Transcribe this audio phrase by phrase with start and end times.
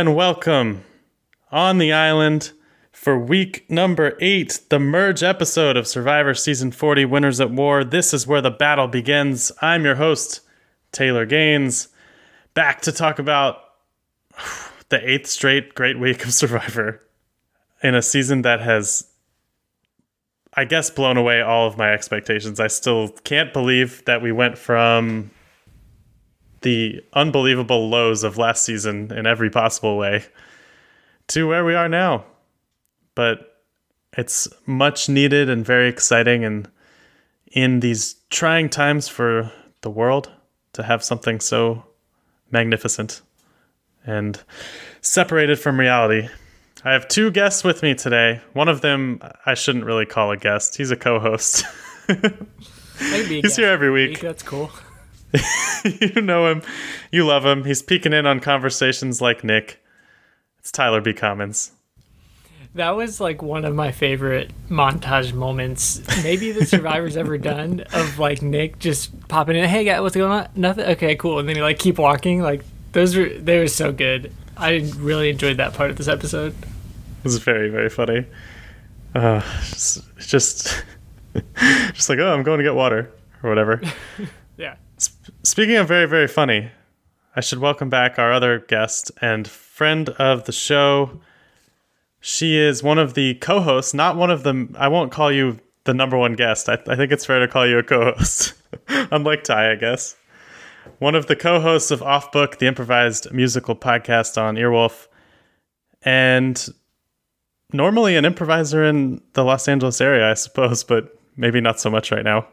[0.00, 0.82] and welcome
[1.52, 2.52] on the island
[2.90, 7.84] for week number eight, the merge episode of Survivor Season 40 Winners at War.
[7.84, 9.52] This is where the battle begins.
[9.60, 10.40] I'm your host,
[10.90, 11.88] Taylor Gaines,
[12.54, 13.58] back to talk about
[14.88, 17.02] the eighth straight great week of Survivor
[17.82, 19.06] in a season that has,
[20.54, 22.58] I guess, blown away all of my expectations.
[22.58, 25.30] I still can't believe that we went from
[26.62, 30.24] the unbelievable lows of last season in every possible way
[31.28, 32.24] to where we are now.
[33.14, 33.62] But
[34.16, 36.68] it's much needed and very exciting and
[37.52, 40.30] in these trying times for the world
[40.72, 41.84] to have something so
[42.50, 43.22] magnificent
[44.06, 44.42] and
[45.00, 46.28] separated from reality.
[46.84, 48.40] I have two guests with me today.
[48.52, 50.76] One of them I shouldn't really call a guest.
[50.76, 51.64] He's a co-host.
[52.98, 54.20] He's here every week.
[54.20, 54.70] That's cool.
[55.84, 56.62] you know him,
[57.10, 57.64] you love him.
[57.64, 59.82] He's peeking in on conversations like Nick.
[60.58, 61.12] It's Tyler B.
[61.12, 61.72] Commons.
[62.74, 68.20] That was like one of my favorite montage moments, maybe the Survivor's ever done, of
[68.20, 69.68] like Nick just popping in.
[69.68, 70.48] Hey, guy, what's going on?
[70.54, 70.84] Nothing.
[70.90, 71.40] Okay, cool.
[71.40, 72.42] And then he like keep walking.
[72.42, 72.62] Like
[72.92, 74.32] those were they were so good.
[74.56, 76.54] I really enjoyed that part of this episode.
[76.60, 78.24] It was very very funny.
[79.16, 80.84] Uh, just just,
[81.92, 83.10] just like oh, I'm going to get water
[83.42, 83.80] or whatever.
[84.56, 84.76] yeah.
[85.42, 86.70] Speaking of very, very funny,
[87.34, 91.18] I should welcome back our other guest and friend of the show.
[92.20, 94.76] She is one of the co hosts, not one of them.
[94.78, 96.68] I won't call you the number one guest.
[96.68, 98.52] I, I think it's fair to call you a co host,
[98.88, 100.14] unlike Ty, I guess.
[100.98, 105.08] One of the co hosts of Off Book, the improvised musical podcast on Earwolf,
[106.02, 106.68] and
[107.72, 112.12] normally an improviser in the Los Angeles area, I suppose, but maybe not so much
[112.12, 112.46] right now.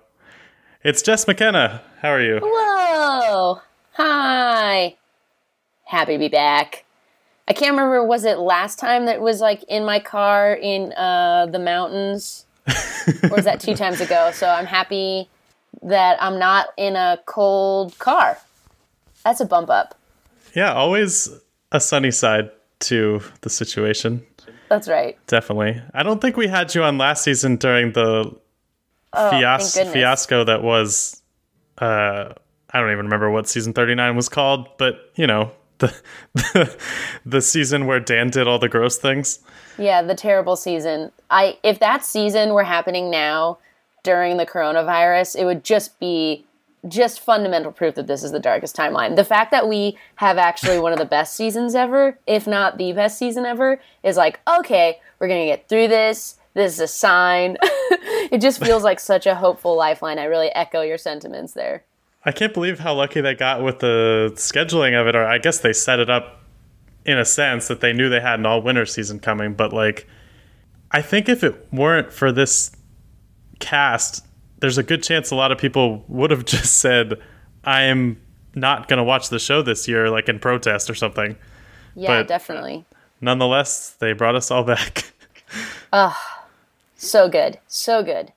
[0.85, 1.81] It's Jess McKenna.
[2.01, 2.39] How are you?
[2.41, 2.66] Hello.
[3.97, 4.95] Hi.
[5.85, 6.85] Happy to be back.
[7.47, 11.47] I can't remember, was it last time that was like in my car in uh,
[11.47, 12.45] the mountains?
[13.23, 14.29] or was that two times ago?
[14.33, 15.27] So I'm happy
[15.81, 18.37] that I'm not in a cold car.
[19.25, 19.95] That's a bump up.
[20.53, 21.29] Yeah, always
[21.71, 24.23] a sunny side to the situation.
[24.69, 25.17] That's right.
[25.25, 25.81] Definitely.
[25.95, 28.31] I don't think we had you on last season during the
[29.13, 31.23] Oh, fias- fiasco that was
[31.79, 32.33] uh
[32.71, 35.95] I don't even remember what season 39 was called, but you know, the
[36.33, 36.77] the,
[37.25, 39.39] the season where Dan did all the gross things.
[39.77, 41.11] Yeah, the terrible season.
[41.29, 43.59] I if that season were happening now
[44.03, 46.45] during the coronavirus, it would just be
[46.87, 49.15] just fundamental proof that this is the darkest timeline.
[49.15, 52.93] The fact that we have actually one of the best seasons ever, if not the
[52.93, 56.37] best season ever, is like, okay, we're going to get through this.
[56.53, 57.57] This is a sign.
[58.31, 60.19] it just feels like such a hopeful lifeline.
[60.19, 61.83] I really echo your sentiments there.
[62.27, 65.59] I can't believe how lucky they got with the scheduling of it or I guess
[65.59, 66.41] they set it up
[67.05, 70.05] in a sense that they knew they had an all winter season coming, but like
[70.91, 72.71] I think if it weren't for this
[73.59, 74.25] cast,
[74.59, 77.19] there's a good chance a lot of people would have just said,
[77.63, 78.19] I am
[78.55, 81.37] not going to watch the show this year, like in protest or something.
[81.95, 82.85] Yeah, But- definitely.
[83.21, 85.11] Nonetheless, they brought us all back.
[85.93, 86.45] Ah,
[86.97, 87.57] So good.
[87.67, 88.31] So good.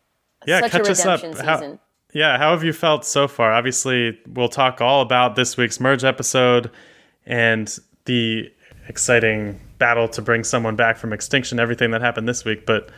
[0.47, 1.23] yeah, Such a catch us up.
[1.23, 1.79] redemption How, season.
[2.13, 3.53] Yeah, how have you felt so far?
[3.53, 6.71] Obviously, we'll talk all about this week's merge episode
[7.27, 8.51] and the
[8.89, 12.67] exciting battle to bring someone back from extinction, everything that happened this week.
[12.67, 12.91] But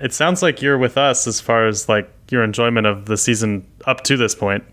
[0.00, 3.66] it sounds like you're with us as far as like your enjoyment of the season
[3.86, 4.64] up to this point.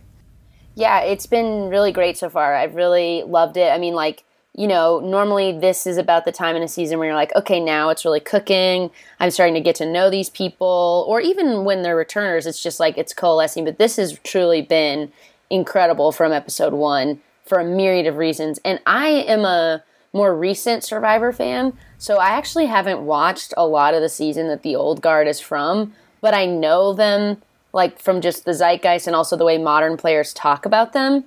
[0.76, 2.56] Yeah, it's been really great so far.
[2.56, 3.70] I've really loved it.
[3.72, 4.24] I mean, like,
[4.60, 7.62] you know, normally this is about the time in a season where you're like, okay,
[7.62, 8.92] now it's really cooking.
[9.22, 11.06] I'm starting to get to know these people.
[11.08, 13.64] Or even when they're returners, it's just like it's coalescing.
[13.64, 15.14] But this has truly been
[15.50, 18.60] incredible from episode one for a myriad of reasons.
[18.66, 19.82] And I am a
[20.12, 24.64] more recent Survivor fan, so I actually haven't watched a lot of the season that
[24.64, 29.16] the old guard is from, but I know them like from just the zeitgeist and
[29.16, 31.24] also the way modern players talk about them.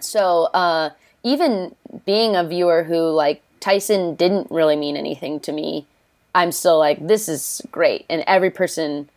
[0.00, 0.90] So uh,
[1.22, 1.74] even
[2.04, 5.86] being a viewer who like Tyson didn't really mean anything to me,
[6.34, 9.08] I'm still like this is great, and every person.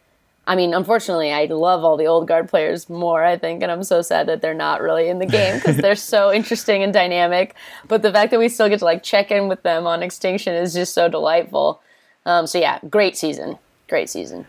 [0.46, 3.84] I mean, unfortunately, I love all the old guard players more, I think, and I'm
[3.84, 7.56] so sad that they're not really in the game because they're so interesting and dynamic.
[7.88, 10.54] But the fact that we still get to like check in with them on Extinction
[10.54, 11.82] is just so delightful.
[12.26, 13.58] Um, so yeah, great season,
[13.88, 14.46] great season.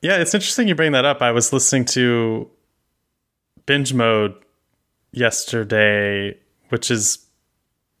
[0.00, 1.22] Yeah, it's interesting you bring that up.
[1.22, 2.50] I was listening to
[3.66, 4.34] Binge Mode
[5.12, 6.36] yesterday,
[6.68, 7.26] which is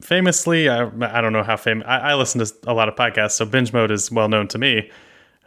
[0.00, 3.32] famously, I, I don't know how famous, I, I listen to a lot of podcasts,
[3.32, 4.90] so Binge Mode is well known to me.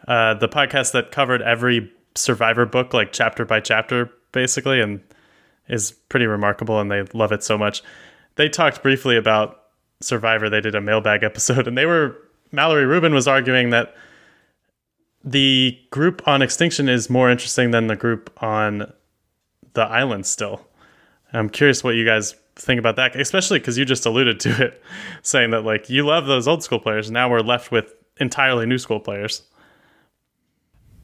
[0.07, 5.01] Uh, the podcast that covered every Survivor book, like chapter by chapter, basically, and
[5.69, 7.81] is pretty remarkable, and they love it so much.
[8.35, 9.61] They talked briefly about
[10.01, 12.17] Survivor, they did a mailbag episode, and they were
[12.51, 13.95] Mallory Rubin was arguing that
[15.23, 18.91] the group on Extinction is more interesting than the group on
[19.73, 20.25] the island.
[20.25, 20.67] Still,
[21.31, 24.83] I'm curious what you guys think about that, especially because you just alluded to it,
[25.21, 27.09] saying that like you love those old school players.
[27.11, 29.43] Now we're left with entirely new school players.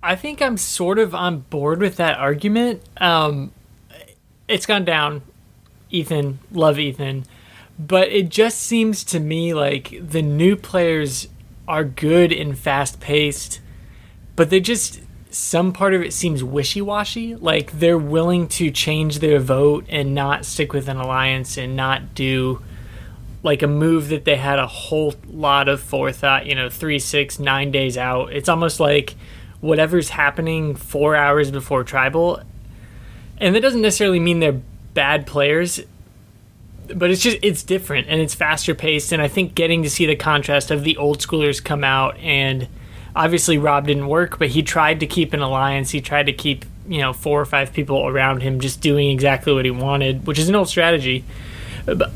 [0.04, 2.84] I think I'm sort of on board with that argument.
[2.98, 3.52] Um,
[4.48, 5.24] it's gone down.
[5.90, 7.26] Ethan, love Ethan.
[7.80, 11.28] But it just seems to me like the new players
[11.68, 13.60] are good and fast paced,
[14.36, 17.36] but they just, some part of it seems wishy washy.
[17.36, 22.16] Like they're willing to change their vote and not stick with an alliance and not
[22.16, 22.62] do
[23.44, 27.40] like a move that they had a whole lot of forethought, you know, three, six,
[27.40, 28.34] nine days out.
[28.34, 29.16] It's almost like
[29.62, 32.42] whatever's happening four hours before tribal.
[33.38, 34.62] And that doesn't necessarily mean they're
[34.94, 35.82] bad players
[36.96, 40.06] but it's just it's different and it's faster paced and i think getting to see
[40.06, 42.68] the contrast of the old schoolers come out and
[43.18, 46.64] obviously rob didn't work but he tried to keep an alliance he tried to keep
[46.88, 50.38] you know four or five people around him just doing exactly what he wanted which
[50.38, 51.26] is an old strategy
[51.86, 52.12] but,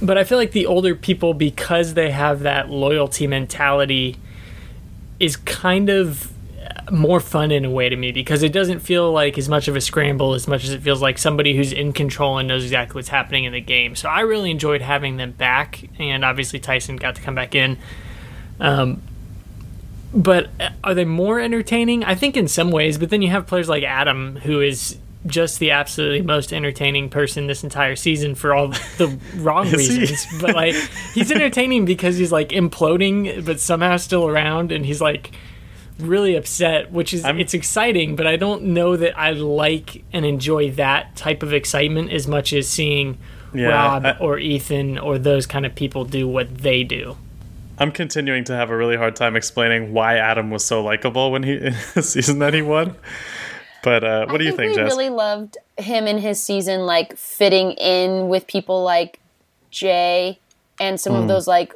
[0.00, 4.16] but i feel like the older people because they have that loyalty mentality
[5.18, 6.32] is kind of
[6.90, 9.76] more fun in a way to me because it doesn't feel like as much of
[9.76, 12.98] a scramble as much as it feels like somebody who's in control and knows exactly
[12.98, 13.94] what's happening in the game.
[13.94, 17.78] So I really enjoyed having them back, and obviously Tyson got to come back in.
[18.58, 19.02] Um,
[20.12, 22.04] but uh, are they more entertaining?
[22.04, 25.58] I think in some ways, but then you have players like Adam, who is just
[25.58, 30.26] the absolutely most entertaining person this entire season for all the wrong reasons.
[30.40, 30.74] But like
[31.14, 35.32] he's entertaining because he's like imploding, but somehow still around, and he's like
[35.98, 40.24] really upset, which is I'm, it's exciting, but I don't know that I like and
[40.24, 43.18] enjoy that type of excitement as much as seeing
[43.54, 47.16] yeah, Rob I, or Ethan or those kind of people do what they do.
[47.80, 51.42] I'm continuing to have a really hard time explaining why Adam was so likable when
[51.42, 52.94] he in the season that he won.
[53.82, 54.90] But uh, what I do you think, we Jess?
[54.92, 59.18] really loved him in his season, like fitting in with people like
[59.70, 60.38] Jay
[60.78, 61.16] and some mm.
[61.16, 61.28] of hmm.
[61.28, 61.74] those like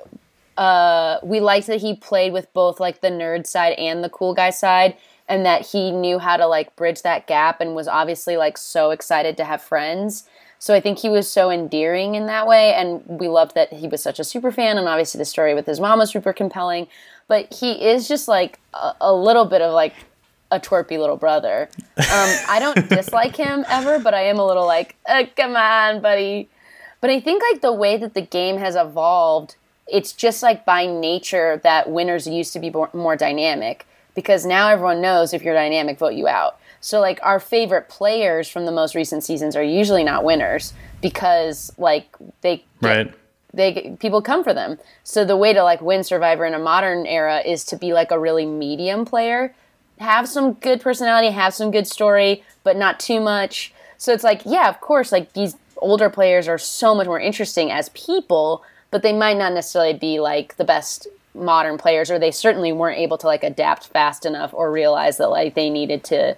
[0.58, 4.34] uh, we liked that he played with both like the nerd side and the cool
[4.34, 4.96] guy side
[5.28, 8.90] and that he knew how to like bridge that gap and was obviously like so
[8.90, 10.28] excited to have friends
[10.64, 13.86] so i think he was so endearing in that way and we loved that he
[13.86, 16.86] was such a super fan and obviously the story with his mom was super compelling.
[17.28, 19.92] But he is just like a, a little bit of like
[20.50, 21.68] a twerpy little brother.
[21.98, 26.00] Um, i don't dislike him ever but i am a little like oh, come on
[26.00, 26.48] buddy.
[27.02, 29.56] But i think like the way that the game has evolved
[29.86, 35.02] it's just like by nature that winners used to be more dynamic because now everyone
[35.02, 36.58] knows if you're dynamic, vote you out.
[36.84, 41.72] So like our favorite players from the most recent seasons are usually not winners because
[41.78, 43.14] like they get, right
[43.54, 44.78] they people come for them.
[45.02, 48.10] So the way to like win Survivor in a modern era is to be like
[48.10, 49.54] a really medium player,
[49.98, 53.72] have some good personality, have some good story, but not too much.
[53.96, 57.70] So it's like yeah, of course, like these older players are so much more interesting
[57.70, 62.30] as people but they might not necessarily be like the best modern players or they
[62.30, 66.36] certainly weren't able to like adapt fast enough or realize that like they needed to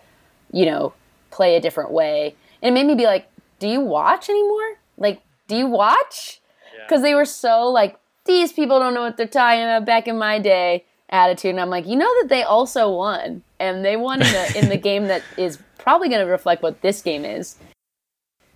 [0.57, 0.93] you know
[1.31, 2.35] play a different way.
[2.63, 3.29] And it made me be like
[3.59, 4.79] do you watch anymore?
[4.97, 6.41] Like do you watch?
[6.85, 7.09] Because yeah.
[7.09, 10.39] they were so like these people don't know what they're talking about back in my
[10.39, 11.51] day attitude.
[11.51, 14.69] And i'm like you know that they also won and they won in the, in
[14.69, 17.57] the game that is probably going to reflect what this game is.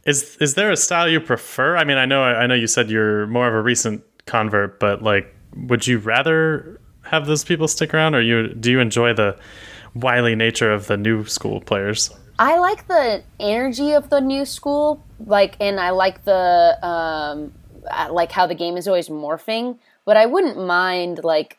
[0.05, 1.77] Is is there a style you prefer?
[1.77, 5.03] I mean, I know I know you said you're more of a recent convert, but
[5.03, 9.37] like, would you rather have those people stick around, or you do you enjoy the
[9.95, 12.11] wily nature of the new school players?
[12.39, 17.53] I like the energy of the new school, like, and I like the um,
[18.11, 19.79] like how the game is always morphing.
[20.05, 21.59] But I wouldn't mind like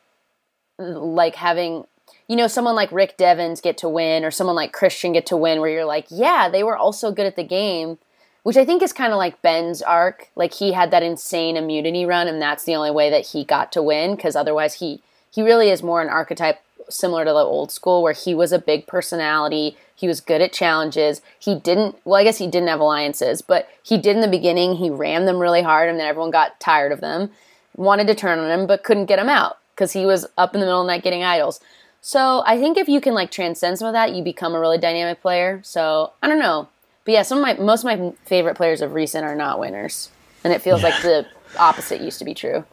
[0.77, 1.85] like having
[2.27, 5.37] you know someone like Rick Devens get to win, or someone like Christian get to
[5.37, 7.97] win, where you're like, yeah, they were also good at the game
[8.43, 10.29] which I think is kind of like Ben's arc.
[10.35, 13.71] Like he had that insane immunity run, and that's the only way that he got
[13.73, 14.15] to win.
[14.15, 16.59] Because otherwise, he he really is more an archetype
[16.91, 19.77] similar to the old school, where he was a big personality.
[19.95, 21.21] He was good at challenges.
[21.39, 21.95] He didn't.
[22.05, 24.75] Well, I guess he didn't have alliances, but he did in the beginning.
[24.75, 27.31] He ran them really hard, and then everyone got tired of them,
[27.75, 30.59] wanted to turn on him, but couldn't get him out because he was up in
[30.59, 31.59] the middle of the night getting idols.
[32.01, 34.77] So I think if you can like transcend some of that, you become a really
[34.77, 35.61] dynamic player.
[35.63, 36.67] So I don't know.
[37.05, 40.09] But yeah, some of my most of my favorite players of recent are not winners,
[40.43, 40.89] and it feels yeah.
[40.89, 42.65] like the opposite used to be true.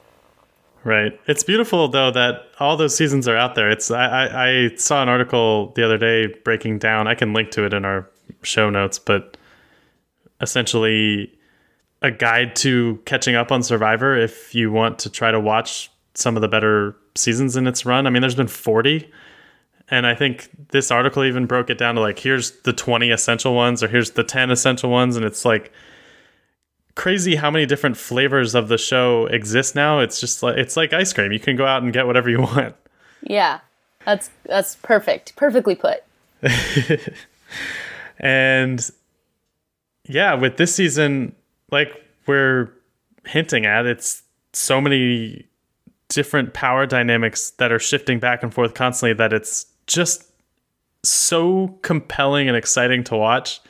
[0.89, 1.21] Right.
[1.27, 3.69] It's beautiful though that all those seasons are out there.
[3.69, 7.07] It's I, I, I saw an article the other day breaking down.
[7.07, 8.09] I can link to it in our
[8.41, 9.37] show notes, but
[10.41, 11.31] essentially
[12.01, 16.37] a guide to catching up on Survivor if you want to try to watch some
[16.37, 18.07] of the better seasons in its run.
[18.07, 19.11] I mean, there's been 40
[19.91, 23.55] and I think this article even broke it down to like here's the 20 essential
[23.55, 25.71] ones or here's the 10 essential ones and it's like
[26.99, 30.01] crazy how many different flavors of the show exist now.
[30.01, 31.33] It's just like it's like ice cream.
[31.33, 32.75] You can go out and get whatever you want.
[33.23, 33.61] Yeah.
[34.05, 35.37] That's that's perfect.
[35.37, 36.03] Perfectly put.
[38.19, 38.91] and
[40.05, 41.35] yeah, with this season
[41.71, 42.71] like we're
[43.27, 45.47] hinting at, it's so many
[46.09, 50.25] different power dynamics that are shifting back and forth constantly that it's just
[51.05, 53.61] so compelling and exciting to watch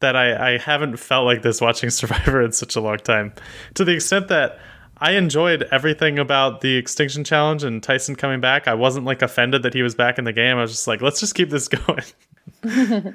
[0.00, 3.32] that I, I haven't felt like this watching Survivor in such a long time.
[3.74, 4.58] To the extent that
[4.98, 8.66] I enjoyed everything about the Extinction Challenge and Tyson coming back.
[8.66, 10.56] I wasn't like offended that he was back in the game.
[10.56, 11.68] I was just like, let's just keep this
[12.64, 13.14] going.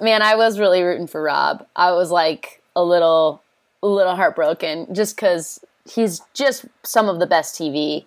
[0.00, 1.66] Man, I was really rooting for Rob.
[1.76, 3.42] I was like a little,
[3.82, 8.04] a little heartbroken just because he's just some of the best TV.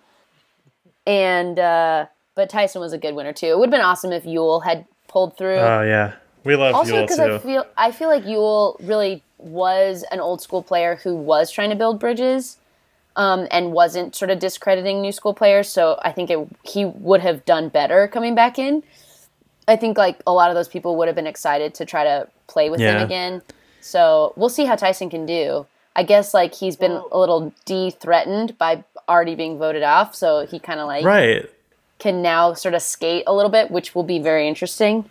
[1.06, 3.46] And uh, but Tyson was a good winner too.
[3.46, 5.56] It would have been awesome if Yul had pulled through.
[5.56, 6.14] Oh yeah,
[6.48, 7.20] we love also Yul because.
[7.20, 11.70] I feel I feel like Yul really was an old school player who was trying
[11.70, 12.56] to build bridges,
[13.14, 15.68] um, and wasn't sort of discrediting new school players.
[15.68, 18.82] So I think it, he would have done better coming back in.
[19.66, 22.28] I think like a lot of those people would have been excited to try to
[22.46, 22.98] play with Yeah.
[22.98, 23.42] him again.
[23.80, 25.66] So we'll see how Tyson can do.
[25.94, 30.58] I guess like he's been a little de-threatened by already being voted off, so he
[30.58, 31.50] kind of like right.
[31.98, 35.04] can now sort of skate a little bit, which will be very interesting.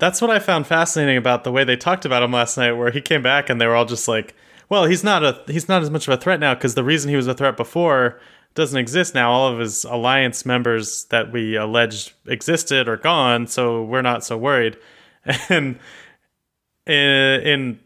[0.00, 2.90] That's what I found fascinating about the way they talked about him last night, where
[2.90, 4.34] he came back and they were all just like,
[4.68, 7.10] "Well, he's not a he's not as much of a threat now because the reason
[7.10, 8.20] he was a threat before
[8.54, 9.30] doesn't exist now.
[9.30, 14.36] All of his alliance members that we alleged existed are gone, so we're not so
[14.36, 14.76] worried."
[15.50, 15.78] And
[16.86, 17.80] in, in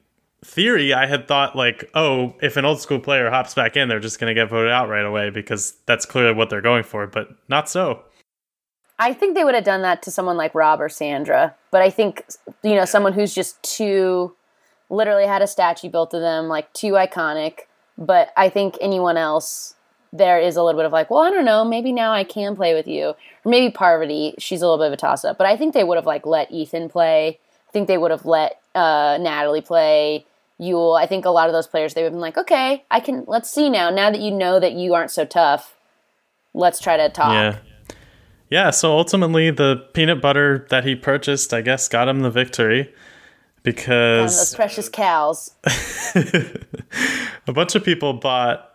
[0.44, 4.00] theory, I had thought like, "Oh, if an old school player hops back in, they're
[4.00, 7.06] just going to get voted out right away because that's clearly what they're going for."
[7.06, 8.04] But not so.
[9.04, 11.90] I think they would have done that to someone like Rob or Sandra, but I
[11.90, 12.24] think
[12.62, 14.34] you know someone who's just too
[14.88, 17.60] literally had a statue built of them, like too iconic.
[17.98, 19.74] But I think anyone else
[20.10, 22.56] there is a little bit of like, well, I don't know, maybe now I can
[22.56, 25.36] play with you, or maybe Parvati, she's a little bit of a toss up.
[25.36, 27.38] But I think they would have like let Ethan play.
[27.68, 30.24] I think they would have let uh, Natalie play.
[30.58, 30.98] Yul.
[30.98, 33.24] I think a lot of those players they would have been like, okay, I can.
[33.26, 33.90] Let's see now.
[33.90, 35.74] Now that you know that you aren't so tough,
[36.54, 37.32] let's try to talk.
[37.32, 37.73] Yeah.
[38.54, 42.94] Yeah, so ultimately the peanut butter that he purchased, I guess, got him the victory
[43.64, 45.50] because those precious cows.
[46.14, 48.70] a bunch of people bought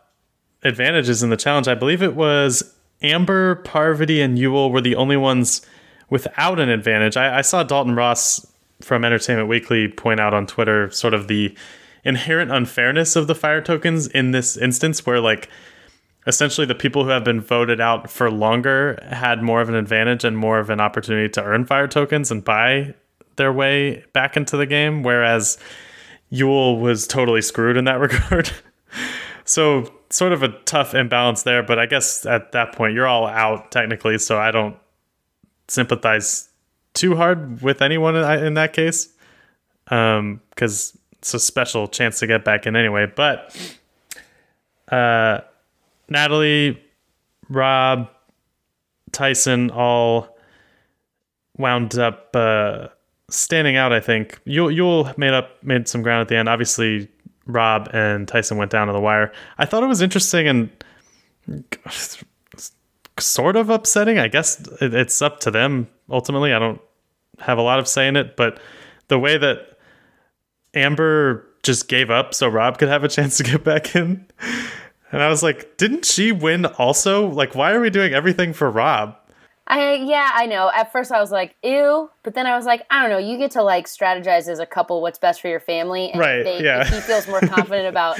[0.63, 1.69] advantages in the challenge.
[1.69, 5.65] I believe it was Amber, Parvati, and Yul were the only ones
[6.09, 7.15] without an advantage.
[7.15, 8.45] I, I saw Dalton Ross
[8.81, 11.55] from Entertainment Weekly point out on Twitter sort of the
[12.03, 15.47] inherent unfairness of the fire tokens in this instance, where like
[16.29, 20.23] essentially the people who have been voted out for longer had more of an advantage
[20.23, 22.93] and more of an opportunity to earn fire tokens and buy
[23.35, 25.57] their way back into the game, whereas
[26.31, 28.51] Yul was totally screwed in that regard.
[29.43, 33.25] so sort of a tough imbalance there, but I guess at that point you're all
[33.25, 34.77] out technically, so I don't
[35.67, 36.49] sympathize
[36.93, 39.09] too hard with anyone in, that case,
[39.85, 43.05] because it's a special chance to get back in anyway.
[43.05, 43.55] But
[44.91, 45.41] uh,
[46.09, 46.81] Natalie,
[47.49, 48.09] Rob,
[49.11, 50.37] Tyson all
[51.57, 52.87] wound up uh,
[53.29, 53.91] standing out.
[53.93, 56.49] I think Yul, Yul made up made some ground at the end.
[56.49, 57.09] Obviously,
[57.45, 59.31] Rob and Tyson went down to the wire.
[59.57, 60.69] I thought it was interesting and
[63.19, 64.19] sort of upsetting.
[64.19, 66.53] I guess it, it's up to them ultimately.
[66.53, 66.81] I don't
[67.39, 68.59] have a lot of say in it, but
[69.07, 69.77] the way that
[70.73, 74.25] Amber just gave up so Rob could have a chance to get back in.
[75.11, 77.27] And I was like, didn't she win also?
[77.27, 79.15] Like, why are we doing everything for Rob?
[79.69, 80.71] I yeah, I know.
[80.73, 83.19] At first I was like, ew, but then I was like, I don't know.
[83.19, 86.09] You get to like strategize as a couple what's best for your family.
[86.09, 86.81] And Right, If, they, yeah.
[86.81, 88.19] if he feels more confident about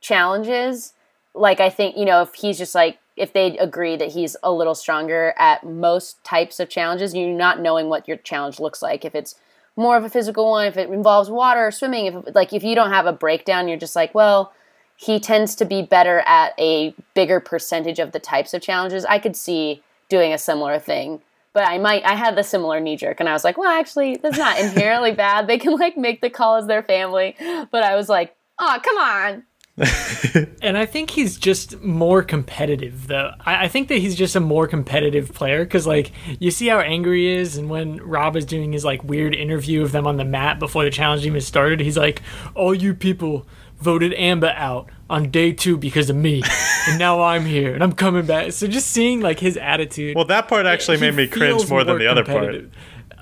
[0.00, 0.92] challenges,
[1.34, 4.52] like I think you know, if he's just like if they agree that he's a
[4.52, 9.04] little stronger at most types of challenges, you're not knowing what your challenge looks like.
[9.04, 9.34] If it's
[9.76, 12.76] more of a physical one, if it involves water or swimming, if like if you
[12.76, 14.52] don't have a breakdown, you're just like, well,
[14.96, 19.04] he tends to be better at a bigger percentage of the types of challenges.
[19.04, 21.20] I could see doing a similar thing.
[21.52, 24.16] But I might I had the similar knee jerk and I was like, well actually
[24.16, 25.46] that's not inherently bad.
[25.46, 27.36] They can like make the call as their family.
[27.70, 29.44] But I was like, oh come on.
[30.62, 33.32] And I think he's just more competitive, though.
[33.40, 36.78] I, I think that he's just a more competitive player because, like, you see how
[36.78, 40.16] angry he is, and when Rob is doing his like weird interview of them on
[40.16, 42.22] the mat before the challenge even started, he's like,
[42.54, 43.46] "All you people
[43.84, 46.42] voted Amber out on day two because of me,
[46.88, 48.52] and now I'm here and I'm coming back.
[48.52, 50.16] So just seeing like his attitude.
[50.16, 52.64] Well, that part actually made me cringe feels more than the other part.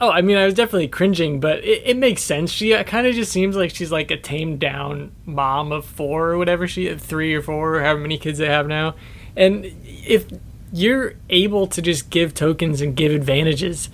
[0.01, 2.51] Oh, I mean, I was definitely cringing, but it, it makes sense.
[2.51, 6.31] She uh, kind of just seems like she's like a tamed down mom of four
[6.31, 8.97] or whatever she, three or four, or however many kids they have now.
[9.37, 10.27] And if
[10.73, 13.91] you're able to just give tokens and give advantages,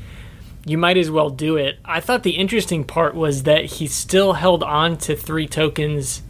[0.65, 1.79] you might as well do it.
[1.85, 6.23] I thought the interesting part was that he still held on to three tokens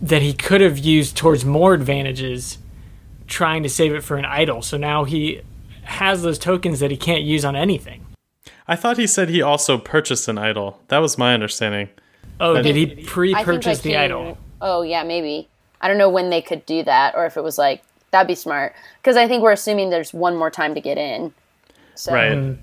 [0.00, 2.58] that he could have used towards more advantages,
[3.26, 4.62] trying to save it for an idol.
[4.62, 5.42] So now he
[5.82, 8.04] has those tokens that he can't use on anything.
[8.66, 10.80] I thought he said he also purchased an idol.
[10.88, 11.88] That was my understanding.
[12.40, 14.38] Oh, But- did he I think I pre-purchase the can- idol?
[14.60, 15.48] Oh yeah, maybe.
[15.80, 18.34] I don't know when they could do that, or if it was like that'd be
[18.34, 18.74] smart.
[19.00, 21.32] Because I think we're assuming there's one more time to get in.
[21.94, 22.32] So, Right.
[22.34, 22.54] Hmm.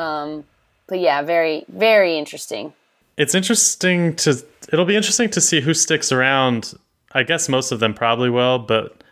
[0.00, 0.44] Um,
[0.86, 2.72] but yeah, very very interesting.
[3.16, 4.42] It's interesting to
[4.72, 6.74] it'll be interesting to see who sticks around.
[7.12, 9.02] I guess most of them probably will, but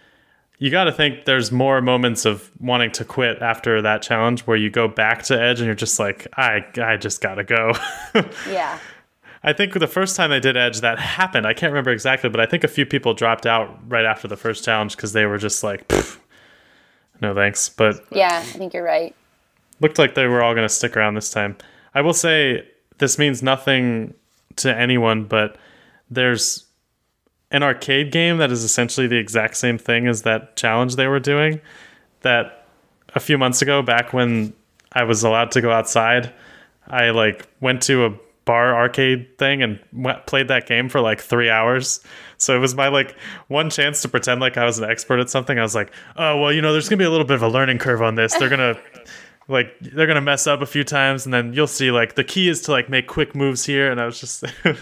[0.58, 4.56] you got to think there's more moments of wanting to quit after that challenge where
[4.56, 7.72] you go back to Edge and you're just like, I I just got to go.
[8.48, 8.78] Yeah.
[9.44, 11.46] I think the first time they did Edge that happened.
[11.46, 14.36] I can't remember exactly, but I think a few people dropped out right after the
[14.36, 15.90] first challenge because they were just like,
[17.20, 17.68] no thanks.
[17.68, 19.14] But Yeah, I think you're right.
[19.80, 21.56] looked like they were all going to stick around this time.
[21.94, 24.14] I will say this means nothing
[24.58, 25.58] to anyone, but
[26.10, 26.66] there's
[27.50, 31.20] an arcade game that is essentially the exact same thing as that challenge they were
[31.20, 31.60] doing.
[32.22, 32.66] That
[33.14, 34.52] a few months ago, back when
[34.92, 36.32] I was allowed to go outside,
[36.86, 41.20] I like went to a bar arcade thing and went, played that game for like
[41.20, 42.00] three hours.
[42.38, 43.14] So it was my like
[43.48, 45.58] one chance to pretend like I was an expert at something.
[45.58, 47.48] I was like, oh well, you know, there's gonna be a little bit of a
[47.48, 48.34] learning curve on this.
[48.34, 48.78] They're gonna
[49.48, 52.48] like they're gonna mess up a few times and then you'll see like the key
[52.48, 54.48] is to like make quick moves here and i was just uh,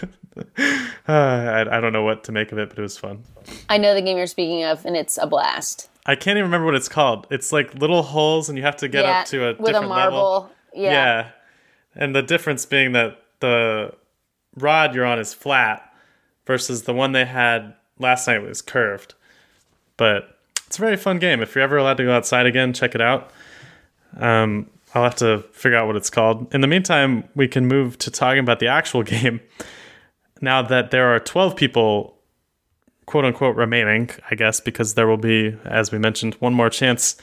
[1.07, 3.23] I, I don't know what to make of it but it was fun.
[3.69, 5.89] I know the game you're speaking of, and it's a blast.
[6.05, 7.27] i can't even remember what it's called.
[7.31, 9.63] It's like little holes and you have to get yeah, up to a with a
[9.63, 10.19] different level.
[10.19, 10.51] marble.
[10.73, 11.29] Yeah.
[11.95, 13.93] and the difference being that the
[14.55, 15.91] rod you're on is flat
[16.45, 19.15] versus the one they had last night was curved.
[19.95, 20.37] But
[20.67, 21.41] it's a very fun game.
[21.41, 23.31] If you're ever allowed to go outside again check it out
[24.17, 26.53] um, I'll have to figure out what it's called.
[26.53, 29.41] In the meantime, we can move to talking about the actual game.
[30.41, 32.17] Now that there are 12 people,
[33.05, 37.15] quote unquote, remaining, I guess, because there will be, as we mentioned, one more chance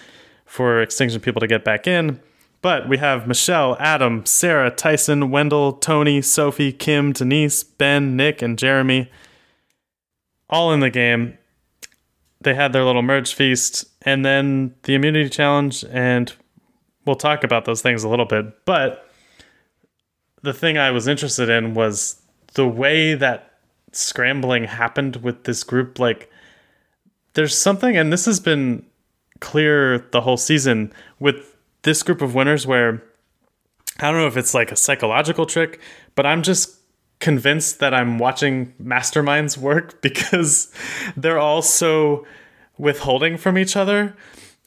[0.44, 2.20] for Extinction people to get back in.
[2.60, 8.58] But we have Michelle, Adam, Sarah, Tyson, Wendell, Tony, Sophie, Kim, Denise, Ben, Nick, and
[8.58, 9.10] Jeremy
[10.48, 11.36] all in the game.
[12.40, 16.32] They had their little merge feast and then the immunity challenge, and
[17.06, 18.64] we'll talk about those things a little bit.
[18.64, 19.08] But
[20.42, 22.20] the thing I was interested in was
[22.54, 23.58] the way that
[23.92, 25.98] scrambling happened with this group.
[25.98, 26.30] Like,
[27.34, 28.84] there's something, and this has been
[29.40, 33.02] clear the whole season with this group of winners where
[34.00, 35.80] I don't know if it's like a psychological trick,
[36.14, 36.78] but I'm just
[37.20, 40.72] convinced that I'm watching masterminds work because
[41.16, 42.26] they're all so
[42.76, 44.16] withholding from each other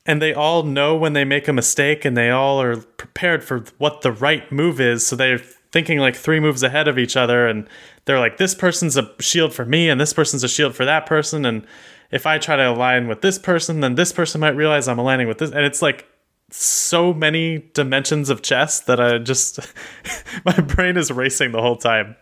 [0.08, 3.66] and they all know when they make a mistake and they all are prepared for
[3.78, 5.06] what the right move is.
[5.06, 7.68] So they're thinking like three moves ahead of each other and
[8.06, 11.06] they're like this person's a shield for me and this person's a shield for that
[11.06, 11.46] person.
[11.46, 11.68] And
[12.10, 15.28] if I try to align with this person then this person might realize I'm aligning
[15.28, 15.52] with this.
[15.52, 16.08] And it's like
[16.50, 19.60] so many dimensions of chess that I just
[20.46, 22.16] my brain is racing the whole time.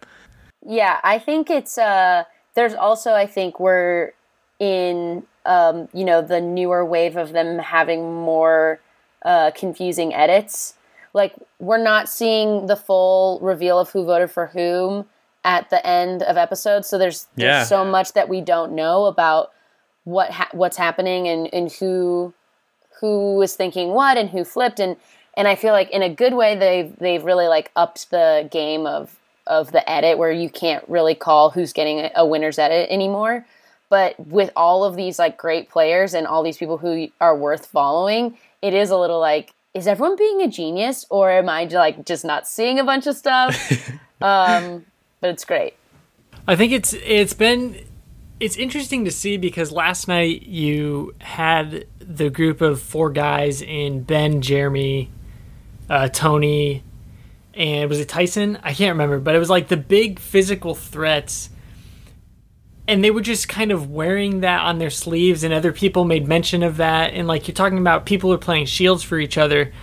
[0.65, 2.23] Yeah, I think it's uh
[2.55, 4.13] there's also I think we're
[4.59, 8.79] in um you know the newer wave of them having more
[9.23, 10.75] uh confusing edits.
[11.13, 15.05] Like we're not seeing the full reveal of who voted for whom
[15.43, 19.51] at the end of episodes, so there's there's so much that we don't know about
[20.03, 22.33] what ha- what's happening and and who
[23.01, 24.95] who was thinking what and who flipped and
[25.35, 28.85] and I feel like in a good way they've they've really like upped the game
[28.85, 33.45] of of the edit where you can't really call who's getting a winner's edit anymore.
[33.89, 37.67] But with all of these like great players and all these people who are worth
[37.67, 42.05] following, it is a little like is everyone being a genius or am I like
[42.05, 43.91] just not seeing a bunch of stuff?
[44.21, 44.85] um,
[45.19, 45.75] but it's great.
[46.47, 47.85] I think it's it's been
[48.39, 54.03] it's interesting to see because last night you had the group of four guys in
[54.03, 55.09] Ben, Jeremy,
[55.89, 56.83] uh, Tony,
[57.53, 58.59] and was it Tyson?
[58.63, 61.49] I can't remember, but it was like the big physical threats.
[62.87, 66.27] And they were just kind of wearing that on their sleeves, and other people made
[66.27, 67.13] mention of that.
[67.13, 69.73] And like you're talking about, people are playing shields for each other,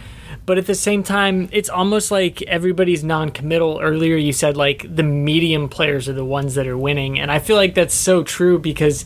[0.46, 3.80] but at the same time, it's almost like everybody's non-committal.
[3.82, 7.40] Earlier, you said like the medium players are the ones that are winning, and I
[7.40, 9.04] feel like that's so true because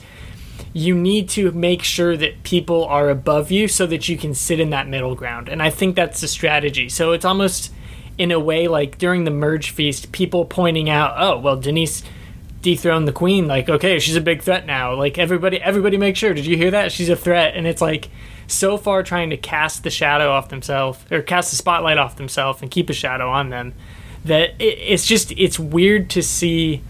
[0.75, 4.61] you need to make sure that people are above you so that you can sit
[4.61, 5.49] in that middle ground.
[5.49, 6.91] And I think that's the strategy.
[6.91, 7.73] So it's almost
[8.19, 12.03] in a way like during the merge feast, people pointing out, "Oh, well, Denise."
[12.62, 14.95] Dethroned the queen like okay she's a big threat now.
[14.95, 16.35] Like everybody everybody make sure.
[16.35, 16.92] Did you hear that?
[16.92, 17.55] She's a threat.
[17.55, 18.09] And it's like
[18.47, 22.62] so far trying to cast the shadow off themselves or cast the spotlight off themselves
[22.62, 23.75] and keep a shadow on them
[24.25, 26.83] that it, it's just it's weird to see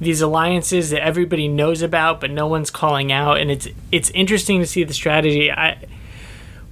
[0.00, 3.38] these alliances that everybody knows about but no one's calling out.
[3.38, 5.50] And it's it's interesting to see the strategy.
[5.50, 5.78] I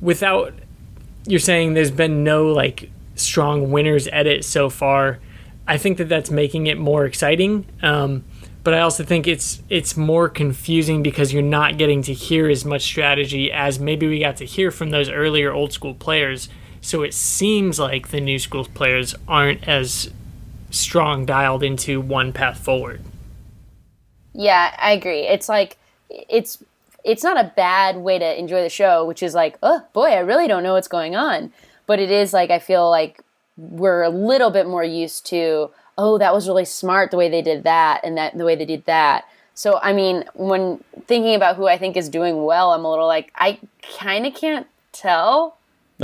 [0.01, 0.55] without
[1.27, 5.19] you're saying there's been no like strong winners edit so far.
[5.67, 7.67] I think that that's making it more exciting.
[7.83, 8.25] Um,
[8.67, 12.65] but I also think it's it's more confusing because you're not getting to hear as
[12.65, 16.49] much strategy as maybe we got to hear from those earlier old school players.
[16.81, 20.11] So it seems like the new school players aren't as
[20.71, 23.03] strong dialed into one path forward.
[24.33, 25.21] Yeah, I agree.
[25.21, 25.77] It's like
[26.11, 26.61] it's
[27.05, 30.19] it's not a bad way to enjoy the show, which is like, oh boy, I
[30.19, 31.53] really don't know what's going on.
[31.87, 33.21] But it is like I feel like
[33.57, 37.43] we're a little bit more used to oh, that was really smart the way they
[37.43, 39.25] did that and that the way they did that.
[39.55, 43.07] So, I mean, when thinking about who I think is doing well, I'm a little
[43.07, 43.59] like, I
[43.99, 45.57] kind of can't tell.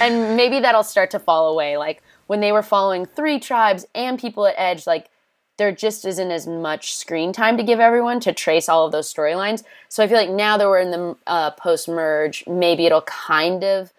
[0.00, 1.76] and maybe that'll start to fall away.
[1.76, 5.10] Like when they were following three tribes and people at Edge, like
[5.56, 9.12] there just isn't as much screen time to give everyone to trace all of those
[9.12, 9.64] storylines.
[9.88, 13.64] So I feel like now that we're in the uh, post merge, maybe it'll kind
[13.64, 13.92] of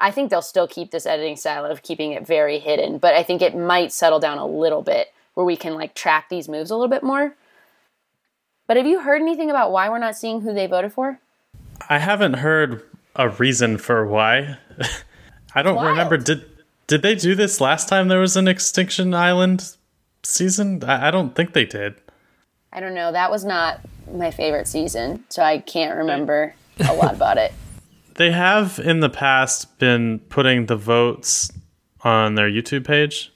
[0.00, 3.22] I think they'll still keep this editing style of keeping it very hidden, but I
[3.22, 6.70] think it might settle down a little bit where we can like track these moves
[6.70, 7.34] a little bit more.
[8.66, 11.20] But have you heard anything about why we're not seeing who they voted for?
[11.88, 12.82] I haven't heard
[13.14, 14.58] a reason for why.
[15.54, 15.88] I don't Wild.
[15.88, 16.44] remember did
[16.86, 19.76] did they do this last time there was an Extinction Island
[20.22, 20.82] season?
[20.84, 21.94] I, I don't think they did.
[22.72, 23.12] I don't know.
[23.12, 23.80] That was not
[24.12, 27.52] my favorite season, so I can't remember a lot about it.
[28.14, 31.50] They have in the past been putting the votes
[32.02, 33.32] on their YouTube page.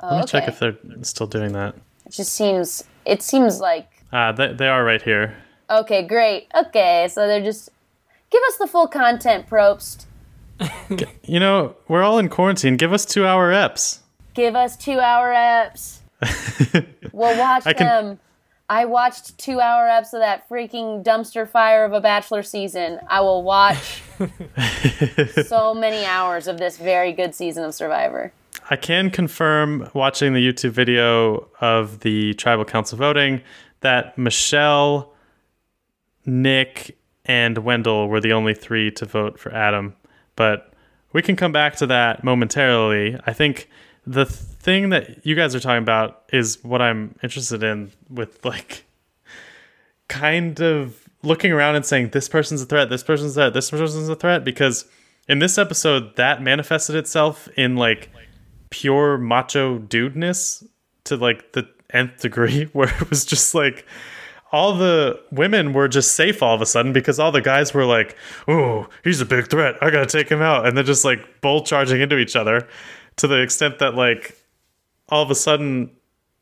[0.00, 0.30] Oh, Let me okay.
[0.30, 1.74] check if they're still doing that.
[2.06, 5.36] It just seems it seems like Ah, they they are right here.
[5.70, 6.48] Okay, great.
[6.54, 7.70] Okay, so they're just
[8.30, 10.06] give us the full content, Probst.
[11.24, 12.76] you know, we're all in quarantine.
[12.76, 14.00] Give us two hour eps.
[14.34, 15.98] Give us two hour eps.
[17.12, 18.20] we'll watch I can, them.
[18.68, 23.00] I watched two hour eps of that freaking dumpster fire of a Bachelor season.
[23.08, 24.02] I will watch
[25.46, 28.32] so many hours of this very good season of Survivor.
[28.70, 33.42] I can confirm, watching the YouTube video of the tribal council voting,
[33.80, 35.12] that Michelle,
[36.24, 39.94] Nick, and Wendell were the only three to vote for Adam.
[40.36, 40.72] But
[41.12, 43.18] we can come back to that momentarily.
[43.26, 43.68] I think
[44.06, 48.84] the thing that you guys are talking about is what I'm interested in with like
[50.08, 53.70] kind of looking around and saying this person's a threat, this person's a threat, this
[53.70, 54.86] person's a threat because
[55.28, 58.10] in this episode that manifested itself in like
[58.70, 60.66] pure macho dudeness
[61.04, 63.86] to like the nth degree where it was just like
[64.50, 67.86] all the women were just safe all of a sudden because all the guys were
[67.86, 68.14] like,
[68.46, 69.76] "Oh, he's a big threat.
[69.80, 72.68] I gotta take him out," and they're just like bull charging into each other
[73.16, 74.36] to the extent that like
[75.08, 75.90] all of a sudden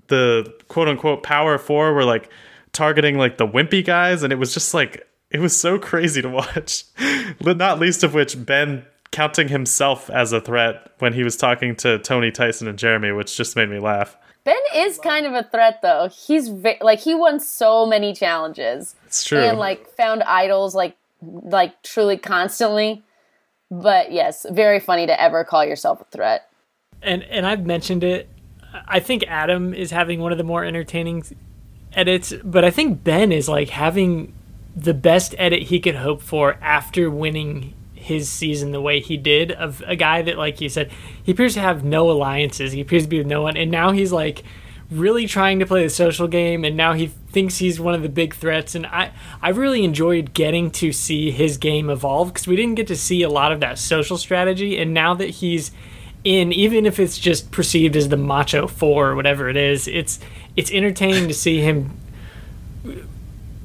[0.09, 2.31] the quote unquote power four were like
[2.73, 6.29] targeting like the wimpy guys and it was just like it was so crazy to
[6.29, 6.85] watch.
[7.41, 11.99] Not least of which ben counting himself as a threat when he was talking to
[11.99, 14.17] tony tyson and jeremy which just made me laugh.
[14.45, 16.09] Ben is kind of a threat though.
[16.09, 19.39] He's ve- like he won so many challenges it's true.
[19.39, 23.03] and like found idols like like truly constantly.
[23.71, 26.50] But yes very funny to ever call yourself a threat
[27.03, 28.29] and and I've mentioned it.
[28.87, 31.25] I think Adam is having one of the more entertaining
[31.93, 34.33] edits, but I think Ben is like having
[34.77, 39.53] the best edit he could hope for after winning his season the way he did
[39.53, 40.91] of a guy that like you said
[41.23, 43.93] he appears to have no alliances he appears to be with no one and now
[43.93, 44.43] he's like
[44.91, 48.09] really trying to play the social game and now he thinks he's one of the
[48.09, 52.57] big threats and i i really enjoyed getting to see his game evolve because we
[52.57, 55.71] didn't get to see a lot of that social strategy and now that he's
[56.25, 60.19] in even if it's just perceived as the macho four or whatever it is it's
[60.57, 61.97] it's entertaining to see him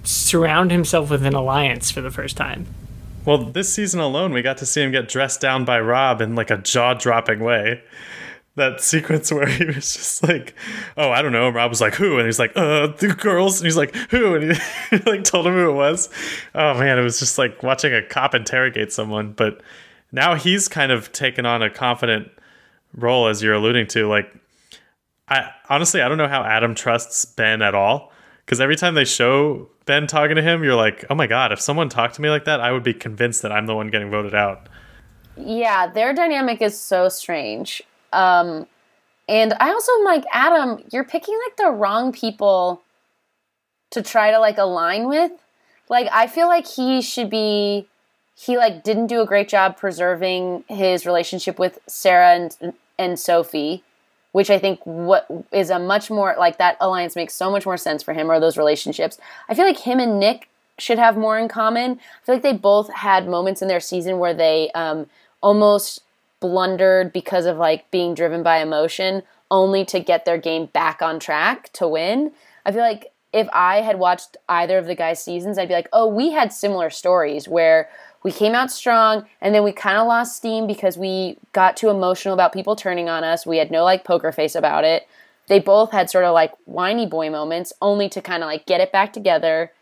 [0.03, 2.65] surround himself with an alliance for the first time
[3.25, 6.35] well this season alone we got to see him get dressed down by rob in
[6.35, 7.81] like a jaw-dropping way
[8.55, 10.55] that sequence where he was just like,
[10.95, 13.65] "Oh, I don't know." Rob was like, "Who?" And he's like, "Uh, the girls." And
[13.65, 16.09] he's like, "Who?" And he like told him who it was.
[16.53, 19.33] Oh man, it was just like watching a cop interrogate someone.
[19.33, 19.61] But
[20.11, 22.29] now he's kind of taken on a confident
[22.95, 24.07] role, as you're alluding to.
[24.07, 24.33] Like,
[25.27, 28.11] I honestly, I don't know how Adam trusts Ben at all.
[28.45, 31.59] Because every time they show Ben talking to him, you're like, oh my God, if
[31.59, 34.11] someone talked to me like that, I would be convinced that I'm the one getting
[34.11, 34.69] voted out.
[35.35, 37.81] Yeah, their dynamic is so strange.
[38.13, 38.67] Um,
[39.27, 42.83] and I also am like, Adam, you're picking like the wrong people
[43.89, 45.31] to try to like align with.
[45.89, 47.87] Like, I feel like he should be,
[48.35, 53.83] he like didn't do a great job preserving his relationship with Sarah and, and Sophie,
[54.31, 57.77] which I think what is a much more, like that alliance makes so much more
[57.77, 59.17] sense for him or those relationships.
[59.47, 61.91] I feel like him and Nick should have more in common.
[61.91, 65.07] I feel like they both had moments in their season where they um,
[65.41, 66.01] almost
[66.39, 71.19] blundered because of like being driven by emotion only to get their game back on
[71.19, 72.31] track to win.
[72.65, 75.89] I feel like if I had watched either of the guys' seasons, I'd be like,
[75.91, 77.89] oh, we had similar stories where
[78.23, 81.89] we came out strong and then we kind of lost steam because we got too
[81.89, 83.45] emotional about people turning on us.
[83.45, 85.05] We had no like poker face about it.
[85.47, 88.79] They both had sort of like whiny boy moments only to kind of like get
[88.79, 89.73] it back together,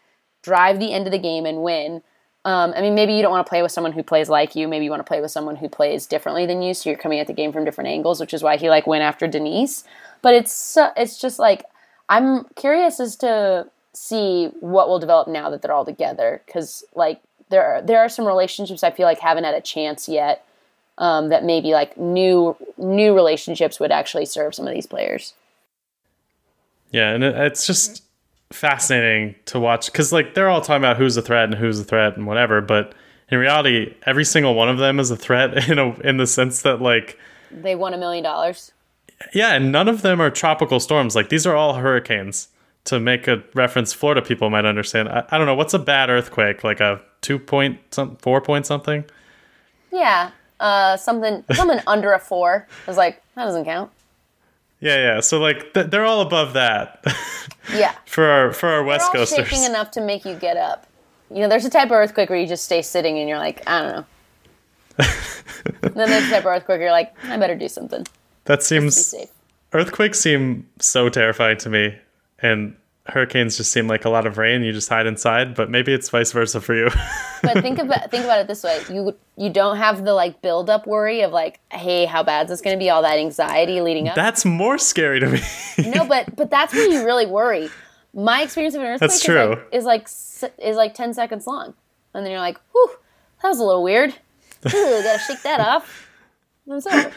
[0.41, 2.01] drive the end of the game and win.
[2.45, 4.67] Um, I mean, maybe you don't want to play with someone who plays like you.
[4.67, 6.73] Maybe you want to play with someone who plays differently than you.
[6.73, 9.03] So you're coming at the game from different angles, which is why he like went
[9.03, 9.83] after Denise.
[10.23, 11.65] But it's it's just like
[12.09, 16.41] I'm curious as to see what will develop now that they're all together.
[16.45, 20.07] Because like there are, there are some relationships I feel like haven't had a chance
[20.07, 20.45] yet.
[20.99, 25.33] Um, that maybe like new new relationships would actually serve some of these players.
[26.91, 28.03] Yeah, and it's just
[28.51, 31.83] fascinating to watch because like they're all talking about who's a threat and who's a
[31.83, 32.93] threat and whatever, but
[33.29, 36.61] in reality, every single one of them is a threat in a in the sense
[36.61, 37.17] that like
[37.51, 38.71] they won a million dollars.
[39.33, 41.15] Yeah, and none of them are tropical storms.
[41.15, 42.49] Like these are all hurricanes.
[42.85, 45.07] To make a reference, Florida people might understand.
[45.07, 48.65] I, I don't know what's a bad earthquake, like a two point some four point
[48.65, 49.05] something.
[49.89, 52.67] Yeah, uh, something something under a four.
[52.85, 53.89] I was like, that doesn't count.
[54.81, 55.19] Yeah, yeah.
[55.21, 57.05] So like th- they're all above that.
[57.73, 57.95] yeah.
[58.05, 59.47] for our for our West they're all Coasters.
[59.47, 60.85] shaking enough to make you get up.
[61.31, 63.65] You know, there's a type of earthquake where you just stay sitting and you're like,
[63.65, 64.05] I don't know.
[65.93, 68.05] then there's a type of earthquake where you're like, I better do something.
[68.45, 69.15] That Just to be seems
[69.73, 71.95] earthquakes seem so terrifying to me,
[72.39, 72.75] and
[73.07, 74.63] hurricanes just seem like a lot of rain.
[74.63, 76.89] You just hide inside, but maybe it's vice versa for you.
[77.43, 80.69] But think about think about it this way: you you don't have the like build
[80.69, 82.89] up worry of like, hey, how bad is this going to be?
[82.89, 84.15] All that anxiety leading up.
[84.15, 85.41] That's more scary to me.
[85.93, 87.69] no, but but that's when you really worry.
[88.13, 89.49] My experience of an earthquake That's is true.
[89.49, 90.07] like, is like
[90.57, 91.73] is like ten seconds long,
[92.13, 92.91] and then you're like, whew,
[93.41, 94.11] that was a little weird.
[94.67, 94.69] Ooh,
[95.03, 96.07] gotta shake that off.
[96.65, 97.11] It's over.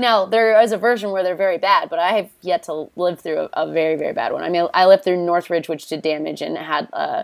[0.00, 3.20] Now there is a version where they're very bad, but I have yet to live
[3.20, 4.42] through a, a very very bad one.
[4.42, 7.22] I mean, I lived through Northridge, which did damage and had uh,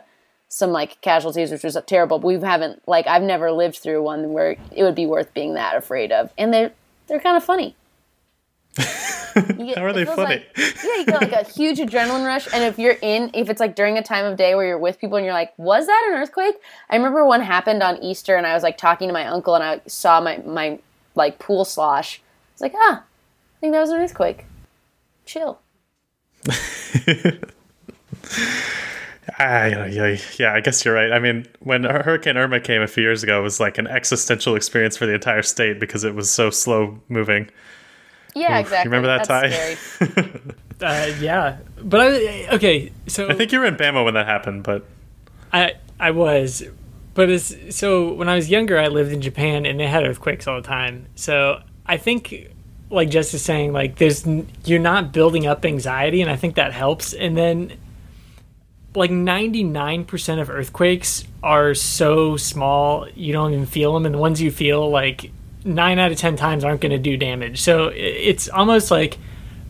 [0.49, 2.19] some like casualties, which was terrible.
[2.19, 5.55] But we haven't like I've never lived through one where it would be worth being
[5.55, 6.73] that afraid of, and they are
[7.09, 7.75] they're kind of funny.
[8.77, 10.23] Get- How are they funny?
[10.23, 13.61] like- yeah, you get like a huge adrenaline rush, and if you're in, if it's
[13.61, 16.09] like during a time of day where you're with people and you're like, "Was that
[16.11, 16.55] an earthquake?"
[16.91, 19.63] I remember one happened on Easter, and I was like talking to my uncle, and
[19.65, 20.79] I saw my my
[21.15, 22.21] like pool slosh.
[22.57, 24.47] I was like, "Ah, I think that was an earthquake."
[25.27, 25.61] Chill.
[29.39, 31.11] Ah, yeah, yeah, yeah, I guess you're right.
[31.13, 34.55] I mean, when Hurricane Irma came a few years ago, it was like an existential
[34.55, 37.51] experience for the entire state because it was so slow moving.
[38.37, 38.89] Yeah, Oof, exactly.
[38.89, 40.07] you remember that, That's Ty?
[40.07, 40.43] scary.
[40.81, 42.93] Uh, yeah, but I okay.
[43.07, 44.85] So I think you were in Bama when that happened, but
[45.51, 46.63] I I was,
[47.15, 50.47] but it's so when I was younger, I lived in Japan and they had earthquakes
[50.47, 51.07] all the time.
[51.15, 52.51] So I think,
[52.91, 54.27] like Jess is saying, like there's
[54.65, 57.13] you're not building up anxiety, and I think that helps.
[57.13, 57.73] And then,
[58.95, 64.15] like ninety nine percent of earthquakes are so small you don't even feel them, and
[64.15, 65.31] the ones you feel, like
[65.65, 67.61] nine out of ten times, aren't going to do damage.
[67.61, 69.19] So it's almost like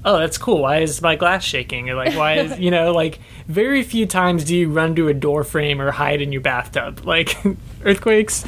[0.07, 0.62] oh, that's cool.
[0.62, 1.90] Why is my glass shaking?
[1.90, 5.14] Or like, why is, you know, like very few times do you run to a
[5.14, 7.05] door frame or hide in your bathtub.
[7.05, 7.37] Like,
[7.85, 8.44] earthquakes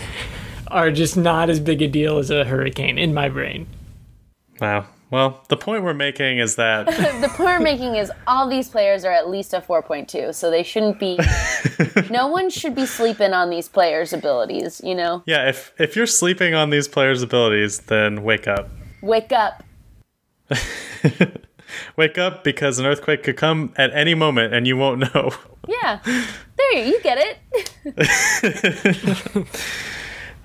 [0.70, 3.66] are just not as big a deal as a hurricane in my brain.
[4.61, 4.87] wow.
[5.11, 6.87] Well, the point we're making is that
[7.22, 10.62] the point we're making is all these players are at least a 4.2, so they
[10.62, 11.18] shouldn't be.
[12.11, 14.83] no one should be sleeping on these players' abilities.
[14.85, 18.68] You know, yeah, if if you're sleeping on these players' abilities, then wake up.
[19.00, 19.64] wake up.
[21.96, 25.31] Wake up because an earthquake could come at any moment and you won't know.
[25.68, 27.38] Yeah, there you, you get
[27.85, 29.46] it.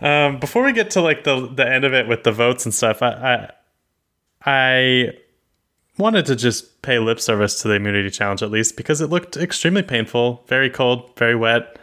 [0.03, 2.73] Um, before we get to like the the end of it with the votes and
[2.73, 3.49] stuff, I, I
[4.45, 5.13] I
[5.97, 9.37] wanted to just pay lip service to the immunity challenge at least because it looked
[9.37, 11.77] extremely painful, very cold, very wet,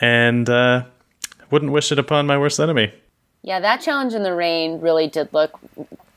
[0.00, 0.84] and uh,
[1.50, 2.92] wouldn't wish it upon my worst enemy.
[3.42, 5.58] Yeah, that challenge in the rain really did look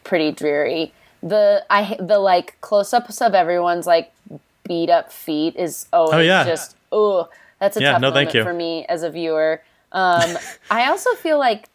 [0.04, 0.92] pretty dreary.
[1.24, 4.12] The I the like close ups of everyone's like
[4.68, 6.44] beat up feet is always Oh, yeah.
[6.44, 8.44] just oh that's a Yeah, tough no, thank moment you.
[8.44, 9.62] for me as a viewer.
[9.92, 10.38] Um,
[10.72, 11.70] I also feel like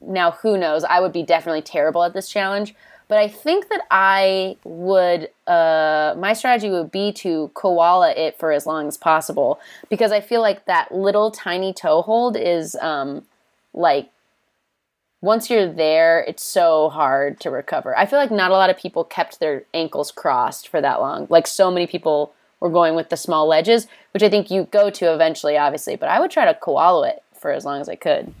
[0.00, 2.74] now who knows I would be definitely terrible at this challenge,
[3.08, 8.52] but I think that I would uh, my strategy would be to koala it for
[8.52, 13.24] as long as possible because I feel like that little tiny toe hold is um,
[13.72, 14.10] like
[15.24, 17.96] once you're there, it's so hard to recover.
[17.96, 21.26] I feel like not a lot of people kept their ankles crossed for that long.
[21.30, 24.90] Like so many people were going with the small ledges, which I think you go
[24.90, 25.96] to eventually, obviously.
[25.96, 28.32] But I would try to koala it for as long as I could.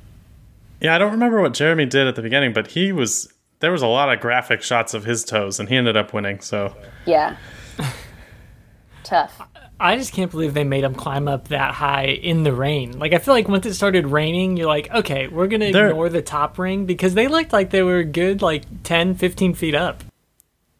[0.80, 3.82] Yeah, I don't remember what Jeremy did at the beginning, but he was there was
[3.82, 6.40] a lot of graphic shots of his toes, and he ended up winning.
[6.40, 7.36] So Yeah,
[9.04, 9.42] tough.
[9.78, 12.98] I just can't believe they made him climb up that high in the rain.
[12.98, 16.08] Like I feel like once it started raining, you're like, okay, we're gonna They're- ignore
[16.08, 20.02] the top ring because they looked like they were good, like 10, 15 feet up.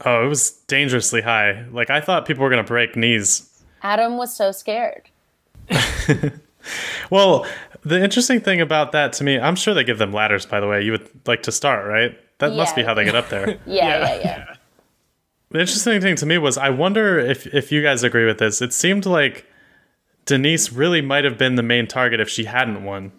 [0.06, 1.66] oh, it was dangerously high.
[1.70, 3.50] Like I thought people were gonna break knees.
[3.82, 5.10] Adam was so scared.
[7.10, 7.46] Well,
[7.84, 10.46] the interesting thing about that to me, I'm sure they give them ladders.
[10.46, 12.18] By the way, you would like to start, right?
[12.38, 13.58] That must be how they get up there.
[13.66, 13.98] Yeah, Yeah.
[14.00, 14.54] yeah, yeah.
[15.50, 18.60] The interesting thing to me was I wonder if if you guys agree with this.
[18.60, 19.46] It seemed like
[20.26, 23.12] Denise really might have been the main target if she hadn't won.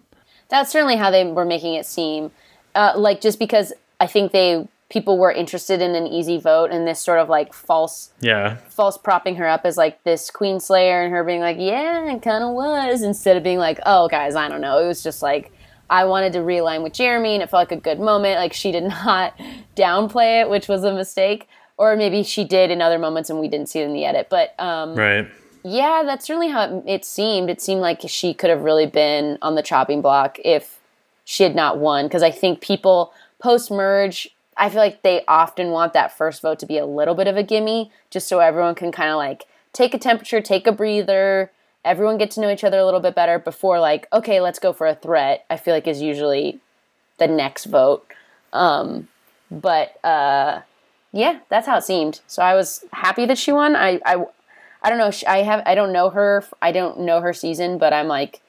[0.48, 2.30] That's certainly how they were making it seem.
[2.74, 6.86] Uh, like just because I think they people were interested in an easy vote and
[6.86, 8.56] this sort of like false Yeah.
[8.68, 12.22] false propping her up as like this queen slayer and her being like yeah it
[12.22, 15.22] kind of was instead of being like oh guys i don't know it was just
[15.22, 15.50] like
[15.90, 18.70] i wanted to realign with jeremy and it felt like a good moment like she
[18.70, 19.34] did not
[19.76, 23.48] downplay it which was a mistake or maybe she did in other moments and we
[23.48, 25.26] didn't see it in the edit but um, Right.
[25.64, 29.36] yeah that's certainly how it, it seemed it seemed like she could have really been
[29.42, 30.78] on the chopping block if
[31.24, 35.70] she had not won because i think people post merge i feel like they often
[35.70, 38.74] want that first vote to be a little bit of a gimme just so everyone
[38.74, 41.50] can kind of like take a temperature take a breather
[41.84, 44.72] everyone get to know each other a little bit better before like okay let's go
[44.72, 46.58] for a threat i feel like is usually
[47.18, 48.06] the next vote
[48.52, 49.08] um,
[49.50, 50.60] but uh,
[51.12, 54.24] yeah that's how it seemed so i was happy that she won i i,
[54.82, 57.92] I don't know i have i don't know her i don't know her season but
[57.92, 58.40] i'm like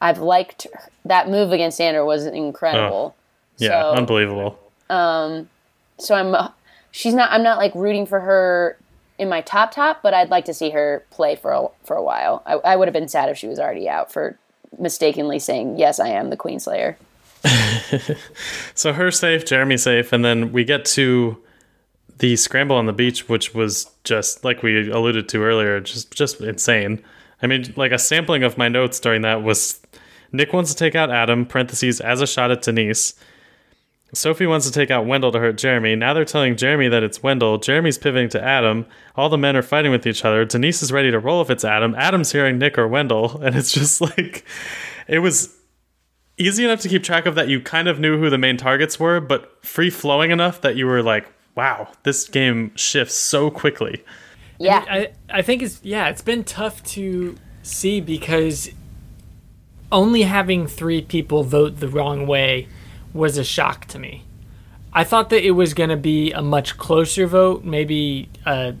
[0.00, 3.14] i've liked her- that move against Sandra was incredible
[3.58, 3.82] Yeah.
[3.82, 4.58] so, unbelievable.
[4.88, 6.50] So I'm uh,
[6.90, 8.78] she's not I'm not like rooting for her
[9.18, 12.02] in my top top, but I'd like to see her play for a, for a
[12.02, 12.42] while.
[12.46, 14.38] I, I would have been sad if she was already out for
[14.78, 16.96] mistakenly saying yes, I am the Queen Slayer.
[18.74, 21.38] So her safe, Jeremy safe, and then we get to
[22.18, 26.40] the scramble on the beach, which was just like we alluded to earlier, just just
[26.40, 27.02] insane.
[27.42, 29.80] I mean, like a sampling of my notes during that was
[30.32, 33.14] Nick wants to take out Adam, parentheses, as a shot at Denise.
[34.14, 35.96] Sophie wants to take out Wendell to hurt Jeremy.
[35.96, 37.58] Now they're telling Jeremy that it's Wendell.
[37.58, 38.86] Jeremy's pivoting to Adam.
[39.16, 40.44] All the men are fighting with each other.
[40.44, 41.94] Denise is ready to roll if it's Adam.
[41.96, 43.40] Adam's hearing Nick or Wendell.
[43.46, 44.44] And it's just like,
[45.06, 45.54] it was
[46.38, 48.98] easy enough to keep track of that you kind of knew who the main targets
[48.98, 54.04] were, but free flowing enough that you were like, wow, this game shifts so quickly.
[54.58, 58.70] Yeah, I, I think it's yeah, it's been tough to see because
[59.92, 62.68] only having three people vote the wrong way
[63.16, 64.24] was a shock to me.
[64.92, 68.72] I thought that it was going to be a much closer vote, maybe uh,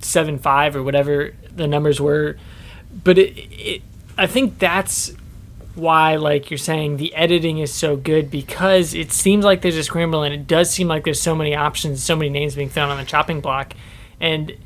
[0.00, 2.36] seven five or whatever the numbers were,
[3.04, 3.82] but it, it
[4.18, 5.12] I think that's
[5.74, 9.84] why like you're saying the editing is so good because it seems like there's a
[9.84, 12.90] scramble and it does seem like there's so many options, so many names being thrown
[12.90, 13.74] on the chopping block,
[14.20, 14.56] and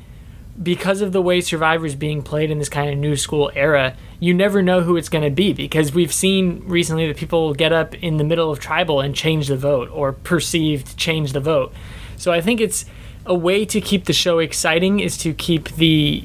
[0.61, 3.95] because of the way Survivor is being played in this kind of new school era,
[4.19, 7.73] you never know who it's going to be because we've seen recently that people get
[7.73, 11.73] up in the middle of tribal and change the vote or perceived change the vote.
[12.17, 12.85] So I think it's
[13.25, 16.23] a way to keep the show exciting is to keep the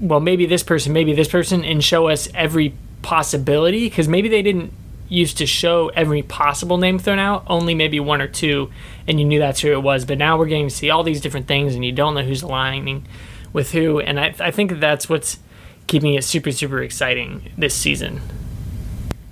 [0.00, 4.42] well, maybe this person, maybe this person, and show us every possibility because maybe they
[4.42, 4.72] didn't
[5.08, 8.70] used to show every possible name thrown out, only maybe one or two,
[9.08, 10.04] and you knew that's who it was.
[10.04, 12.42] But now we're getting to see all these different things, and you don't know who's
[12.42, 13.06] aligning
[13.52, 14.00] with who.
[14.00, 15.38] And I, I think that's what's
[15.86, 18.20] keeping it super, super exciting this season.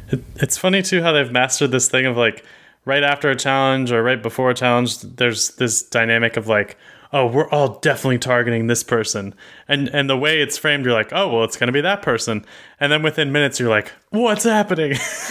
[0.09, 2.45] It, it's funny too how they've mastered this thing of like
[2.85, 6.77] right after a challenge or right before a challenge, there's this dynamic of like,
[7.13, 9.35] oh, we're all definitely targeting this person,
[9.69, 12.45] and and the way it's framed, you're like, oh, well, it's gonna be that person,
[12.81, 14.93] and then within minutes, you're like, what's happening?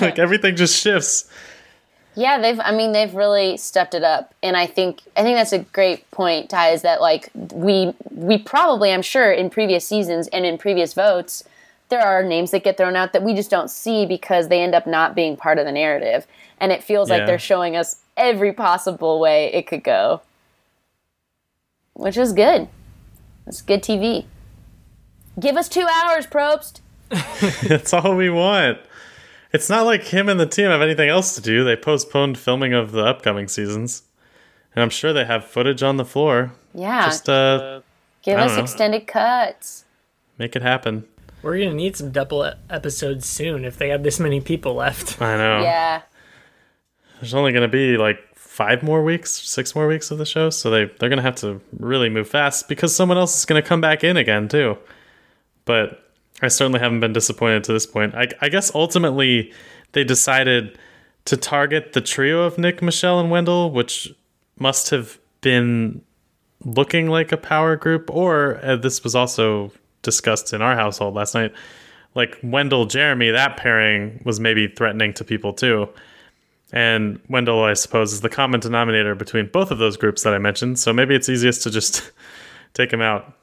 [0.00, 1.30] like everything just shifts.
[2.18, 2.58] Yeah, they've.
[2.58, 6.10] I mean, they've really stepped it up, and I think I think that's a great
[6.10, 6.70] point, Ty.
[6.70, 11.44] Is that like we we probably I'm sure in previous seasons and in previous votes
[11.88, 14.74] there are names that get thrown out that we just don't see because they end
[14.74, 16.26] up not being part of the narrative.
[16.60, 20.20] And it feels like they're showing us every possible way it could go.
[21.94, 22.68] Which is good.
[23.46, 24.26] It's good TV.
[25.38, 26.80] Give us two hours, Probst.
[27.68, 28.78] That's all we want.
[29.52, 31.64] It's not like him and the team have anything else to do.
[31.64, 34.02] They postponed filming of the upcoming seasons.
[34.74, 36.52] And I'm sure they have footage on the floor.
[36.74, 37.06] Yeah.
[37.06, 37.80] Just uh,
[38.22, 38.62] give I us don't know.
[38.64, 39.84] extended cuts.
[40.36, 41.04] make it happen.
[41.42, 45.20] We're gonna need some double episodes soon if they have this many people left.
[45.22, 45.62] I know.
[45.62, 46.02] Yeah.
[47.20, 50.50] There's only going to be like five more weeks, six more weeks of the show.
[50.50, 53.60] So they, they're going to have to really move fast because someone else is going
[53.60, 54.78] to come back in again, too.
[55.64, 56.07] But
[56.40, 58.14] I certainly haven't been disappointed to this point.
[58.14, 59.52] I, I guess ultimately
[59.92, 60.78] they decided
[61.24, 64.12] to target the trio of Nick, Michelle, and Wendell, which
[64.58, 66.02] must have been
[66.64, 69.72] looking like a power group, or uh, this was also
[70.02, 71.52] discussed in our household last night.
[72.14, 75.88] Like Wendell, Jeremy, that pairing was maybe threatening to people too.
[76.72, 80.38] And Wendell, I suppose, is the common denominator between both of those groups that I
[80.38, 80.78] mentioned.
[80.78, 82.10] So maybe it's easiest to just
[82.74, 83.37] take him out.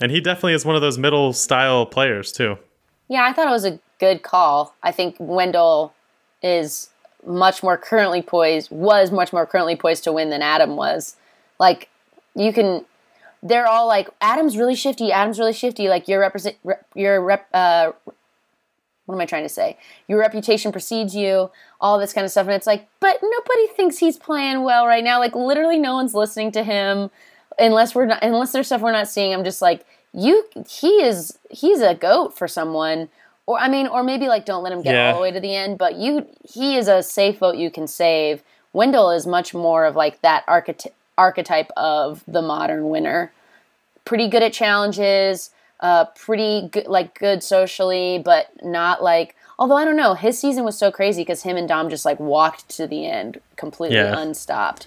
[0.00, 2.58] And he definitely is one of those middle style players too.
[3.08, 4.74] Yeah, I thought it was a good call.
[4.82, 5.94] I think Wendell
[6.42, 6.90] is
[7.26, 11.16] much more currently poised, was much more currently poised to win than Adam was.
[11.58, 11.88] Like,
[12.36, 12.84] you can,
[13.42, 15.88] they're all like, Adam's really shifty, Adam's really shifty.
[15.88, 17.92] Like, your represent, rep, your rep, uh,
[19.06, 19.78] what am I trying to say?
[20.06, 22.46] Your reputation precedes you, all this kind of stuff.
[22.46, 25.18] And it's like, but nobody thinks he's playing well right now.
[25.18, 27.10] Like, literally, no one's listening to him
[27.58, 29.32] unless we're not, unless there's stuff we're not seeing.
[29.34, 33.08] I'm just like, you, he is, he's a goat for someone.
[33.46, 35.10] Or, I mean, or maybe like don't let him get Yeah.
[35.10, 37.86] all the way to the end, but you, he is a safe vote you can
[37.86, 38.42] save.
[38.72, 43.32] Wendell is much more of like that archety- archetype of the modern winner
[44.04, 45.50] pretty good at challenges,
[45.80, 49.34] uh, pretty good, like good socially, but not like.
[49.58, 52.18] Although I don't know, his season was so crazy because him and Dom just like
[52.20, 54.16] walked to the end completely Yeah.
[54.18, 54.86] unstopped.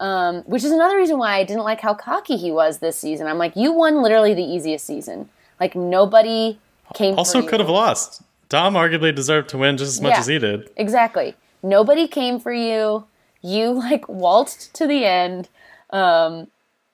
[0.00, 3.26] Um, which is another reason why I didn't like how cocky he was this season.
[3.26, 5.28] I'm like, you won literally the easiest season.
[5.58, 6.58] Like nobody
[6.94, 7.14] came.
[7.14, 7.18] for you.
[7.18, 8.22] Also, could have lost.
[8.48, 10.20] Dom arguably deserved to win just as much Yeah.
[10.20, 10.70] as he did.
[10.76, 11.34] Exactly.
[11.62, 13.04] Nobody came for you.
[13.42, 15.48] You like waltzed to the end.
[15.90, 16.48] Um,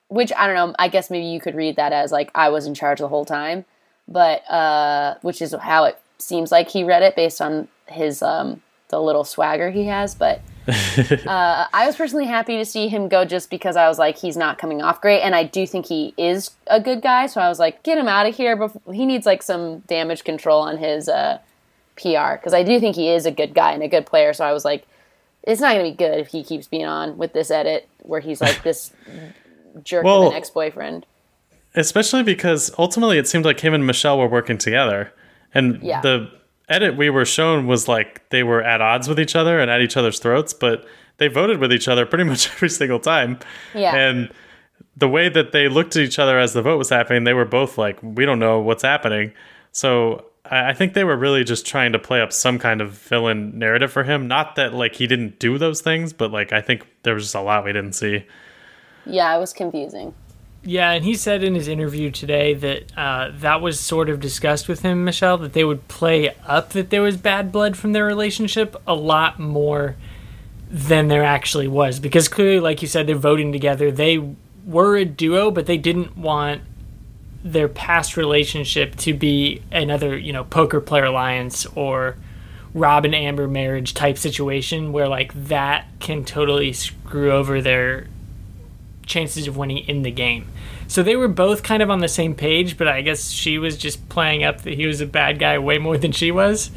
[0.08, 0.74] which I don't know.
[0.78, 3.24] I guess maybe you could read that as like I was in charge the whole
[3.24, 3.64] time,
[4.08, 8.62] but uh, which is how it seems like he read it based on his um,
[8.88, 10.14] the little swagger he has.
[10.14, 10.40] But
[11.26, 14.36] uh, I was personally happy to see him go just because I was like he's
[14.36, 17.26] not coming off great, and I do think he is a good guy.
[17.26, 18.56] So I was like, get him out of here.
[18.56, 21.38] Before he needs like some damage control on his uh,
[21.96, 24.32] PR because I do think he is a good guy and a good player.
[24.32, 24.86] So I was like,
[25.42, 28.20] it's not going to be good if he keeps being on with this edit where
[28.20, 28.92] he's like this
[29.82, 31.06] jerk of an ex boyfriend.
[31.74, 35.12] Especially because ultimately it seemed like him and Michelle were working together.
[35.52, 36.00] And Yeah.
[36.00, 36.30] the
[36.68, 39.80] edit we were shown was like they were at odds with each other and at
[39.80, 40.86] each other's throats, but
[41.18, 43.38] they voted with each other pretty much every single time.
[43.74, 43.94] Yeah.
[43.94, 44.30] And
[44.96, 47.44] the way that they looked at each other as the vote was happening, they were
[47.44, 49.32] both like, we don't know what's happening.
[49.72, 52.92] So I I think they were really just trying to play up some kind of
[52.92, 54.28] villain narrative for him.
[54.28, 57.34] Not that like he didn't do those things, but like I think there was just
[57.34, 58.24] a lot we didn't see.
[59.06, 60.14] Yeah, it was confusing.
[60.66, 64.66] Yeah, and he said in his interview today that uh, that was sort of discussed
[64.66, 68.06] with him, Michelle, that they would play up that there was bad blood from their
[68.06, 69.96] relationship a lot more
[70.70, 72.00] than there actually was.
[72.00, 73.90] Because clearly, like you said, they're voting together.
[73.90, 74.18] They
[74.64, 76.62] were a duo, but they didn't want
[77.44, 82.16] their past relationship to be another, you know, poker player alliance or
[82.72, 88.06] Rob and Amber marriage type situation where like that can totally screw over their
[89.06, 90.46] chances of winning in the game.
[90.86, 93.76] So they were both kind of on the same page, but I guess she was
[93.76, 96.70] just playing up that he was a bad guy way more than she was.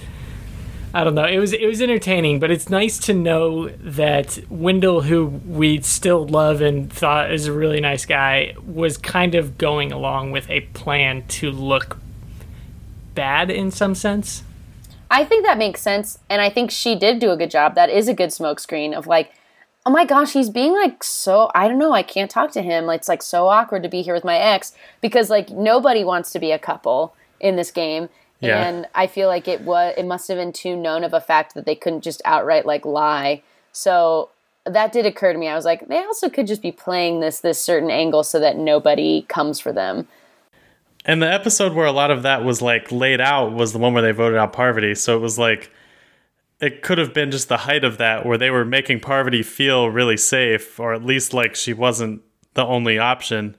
[0.94, 1.26] I don't know.
[1.26, 6.26] It was it was entertaining, but it's nice to know that Wendell, who we still
[6.26, 10.62] love and thought is a really nice guy, was kind of going along with a
[10.62, 12.00] plan to look
[13.14, 14.44] bad in some sense.
[15.12, 17.76] I think that makes sense, and I think she did do a good job.
[17.76, 19.32] That is a good smokescreen of like,
[19.88, 21.50] oh my gosh, he's being like so.
[21.56, 21.94] I don't know.
[21.94, 22.90] I can't talk to him.
[22.90, 26.40] It's like so awkward to be here with my ex because like nobody wants to
[26.40, 28.10] be a couple in this game.
[28.42, 28.68] Yeah.
[28.68, 31.54] And I feel like it was it must have been too known of a fact
[31.54, 33.42] that they couldn't just outright like lie.
[33.72, 34.30] So
[34.66, 35.48] that did occur to me.
[35.48, 38.58] I was like, they also could just be playing this this certain angle so that
[38.58, 40.10] nobody comes for them.
[41.06, 43.94] And the episode where a lot of that was like laid out was the one
[43.94, 44.96] where they voted out Parvati.
[44.96, 45.72] So it was like
[46.60, 49.90] it could have been just the height of that where they were making Parvati feel
[49.90, 52.22] really safe, or at least like she wasn't
[52.56, 53.56] the only option,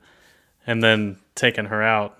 [0.67, 2.17] and then taking her out.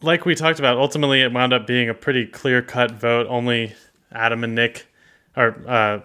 [0.00, 3.26] like we talked about, ultimately it wound up being a pretty clear cut vote.
[3.28, 3.74] Only
[4.12, 4.86] Adam and Nick,
[5.36, 6.00] or uh,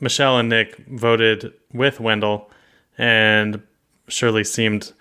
[0.00, 2.50] Michelle and Nick, voted with Wendell,
[2.98, 3.62] and
[4.08, 4.92] Shirley seemed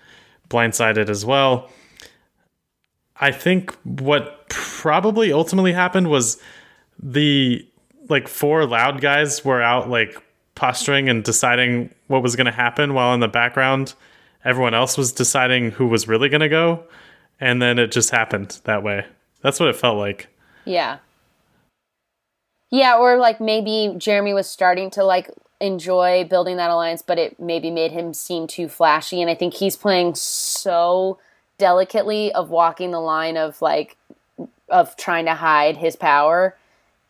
[0.49, 1.69] blindsided as well.
[3.15, 6.41] I think what probably ultimately happened was
[7.01, 7.67] the
[8.11, 10.21] like four loud guys were out like
[10.53, 13.93] posturing and deciding what was going to happen while in the background
[14.45, 16.83] everyone else was deciding who was really going to go
[17.39, 19.05] and then it just happened that way
[19.41, 20.27] that's what it felt like
[20.65, 20.97] Yeah.
[22.69, 27.39] Yeah, or like maybe Jeremy was starting to like enjoy building that alliance, but it
[27.39, 29.21] maybe made him seem too flashy.
[29.21, 31.19] And I think he's playing so
[31.57, 33.97] delicately of walking the line of like
[34.69, 36.55] of trying to hide his power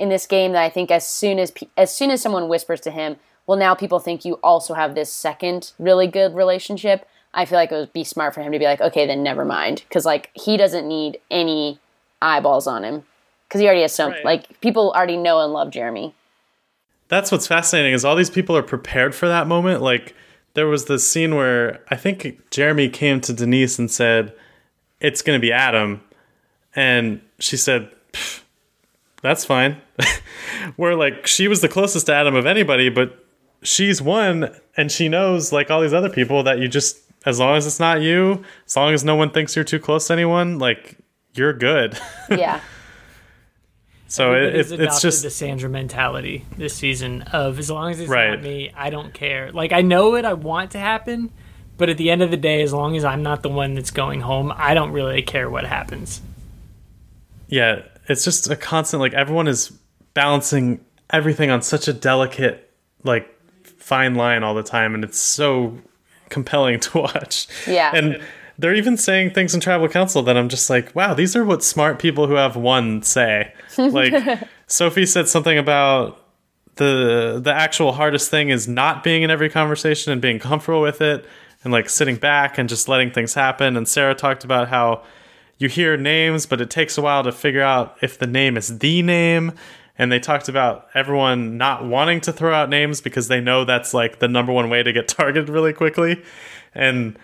[0.02, 2.92] in this game that I think as soon as as soon as someone whispers to
[2.92, 7.08] him, well, now people think you also have this second really good relationship.
[7.34, 9.46] I feel like it would be smart for him to be like, okay, then never
[9.46, 11.80] mind, because like he doesn't need any
[12.22, 13.04] eyeballs on him
[13.48, 14.26] because he already has some Right.
[14.26, 16.14] like people already know and love Jeremy.
[17.08, 20.16] that's what's fascinating is all these people are prepared for that moment like
[20.54, 24.34] there was this scene where i think jeremy came to denise and said
[25.02, 26.00] it's going to be adam
[26.76, 28.42] and she said "Pff,
[29.22, 29.78] that's fine
[30.76, 33.26] where like she was the closest to adam of anybody but
[33.64, 37.56] she's one and she knows like all these other people that you just as long
[37.56, 40.58] as it's not you as long as no one thinks you're too close to anyone
[40.60, 40.98] like
[41.34, 41.98] you're good
[42.30, 42.60] Yeah,
[44.08, 48.10] so it, it, it's just the Sandra mentality this season of as long as it's
[48.10, 48.32] Right.
[48.32, 49.52] not me, I don't care.
[49.54, 51.32] Like I know it, I want to happen,
[51.78, 53.92] but at the end of the day, as long as I'm not the one that's
[53.92, 56.22] going home, I don't really care what happens.
[57.48, 59.72] yeah, it's just a constant like everyone is
[60.14, 62.72] balancing everything on such a delicate
[63.04, 63.28] like
[63.64, 65.78] fine line all the time and it's so
[66.30, 67.48] compelling to watch.
[67.68, 67.92] Yeah.
[67.94, 68.22] And
[68.58, 71.64] they're even saying things in tribal council that I'm just like, wow, these are what
[71.64, 73.54] smart people who have one say.
[73.78, 74.14] Like
[74.68, 76.22] Sophie said something about
[76.76, 81.02] the the actual hardest thing is not being in every conversation and being comfortable with
[81.02, 81.26] it
[81.64, 85.04] and like sitting back and just letting things happen and Sarah talked about how
[85.62, 88.80] you hear names but it takes a while to figure out if the name is
[88.80, 89.52] the name
[89.98, 93.94] and they talked about everyone not wanting to throw out names because they know that's
[93.94, 96.22] like the number one way to get targeted really quickly
[96.74, 97.18] and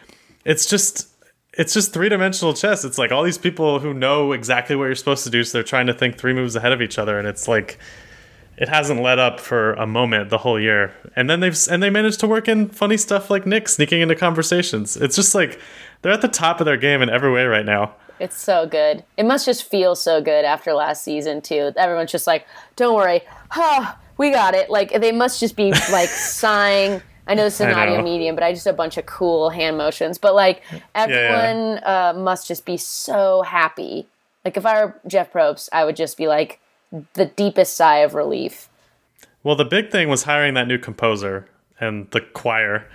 [0.46, 1.08] it's just
[1.54, 5.24] it's just three-dimensional chess it's like all these people who know exactly what you're supposed
[5.24, 7.48] to do so they're trying to think three moves ahead of each other and it's
[7.48, 7.80] like
[8.58, 10.92] it hasn't let up for a moment the whole year.
[11.16, 14.16] And then they've and they managed to work in funny stuff like Nick sneaking into
[14.16, 14.98] conversations.
[14.98, 15.60] It's just like
[16.02, 17.94] they're at the top of their game in every way right now.
[18.20, 19.03] It's so good.
[19.18, 21.72] It must just feel so good after last season too.
[21.76, 22.45] Everyone's just like,
[22.76, 27.01] "Don't worry, huh, we got it." Like they must just be like sighing.
[27.28, 29.78] I know this is an audio medium, but I just a bunch of cool hand
[29.78, 30.18] motions.
[30.18, 30.63] But like
[30.95, 34.07] everyone Uh, must just be so happy.
[34.45, 36.59] Like if I were Jeff Probst, I would just be like
[37.15, 38.70] the deepest sigh of relief.
[39.43, 41.47] Well, the big thing was hiring that new composer
[41.82, 42.88] and the choir.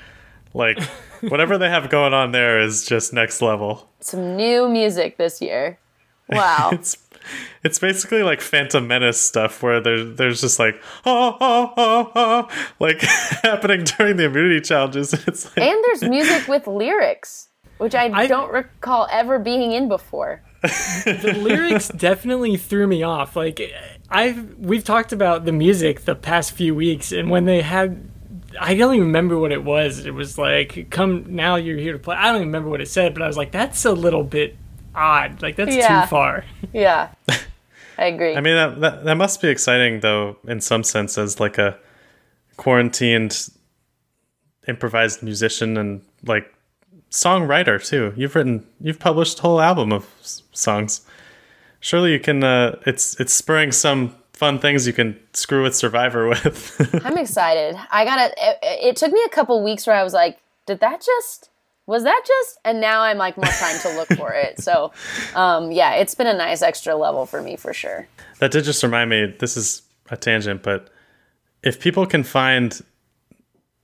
[0.55, 0.79] Like
[1.29, 3.89] whatever they have going on there is just next level.
[4.01, 5.79] Some new music this year.
[6.29, 6.71] Wow.
[6.83, 6.97] It's
[7.63, 12.49] it's basically like Phantom Menace stuff where there's there's just like oh oh oh oh
[12.81, 13.01] like
[13.43, 15.13] happening during the immunity challenges.
[15.29, 17.49] It's like and there's music with lyrics,
[17.79, 20.43] which I, I- don't recall ever being in before.
[20.63, 23.37] the lyrics definitely threw me off.
[23.37, 23.61] Like
[24.11, 28.09] I've we've talked about the music the past few weeks, and when they had,
[28.61, 30.05] I don't even remember what it was.
[30.07, 32.89] It was like, "Come now, you're here to play." I don't even remember what it
[32.89, 34.57] said, but I was like, "That's a little bit
[34.95, 35.43] odd.
[35.43, 36.03] Like that's Yeah.
[36.03, 37.09] too far." Yeah,
[37.99, 38.35] I agree.
[38.37, 41.77] I mean that, that that must be exciting though in some sense as like a
[42.57, 43.49] quarantined
[44.69, 46.53] improvised musician and like
[47.11, 48.13] songwriter too.
[48.17, 51.03] You've written you've published a whole album of s- songs.
[51.81, 56.29] Surely you can uh it's it's spurring some fun things you can screw with Survivor
[56.29, 57.01] with.
[57.05, 57.77] I'm excited.
[57.93, 61.01] I got It, it took me a couple weeks where I was like, "Did that
[61.01, 61.49] just?
[61.87, 64.61] Was that just?" And now I'm like more time to look for it.
[64.61, 64.91] So,
[65.37, 68.09] um, yeah, it's been a nice extra level for me for sure.
[68.41, 70.91] that did just remind me this is a tangent, but
[71.63, 72.83] if people can find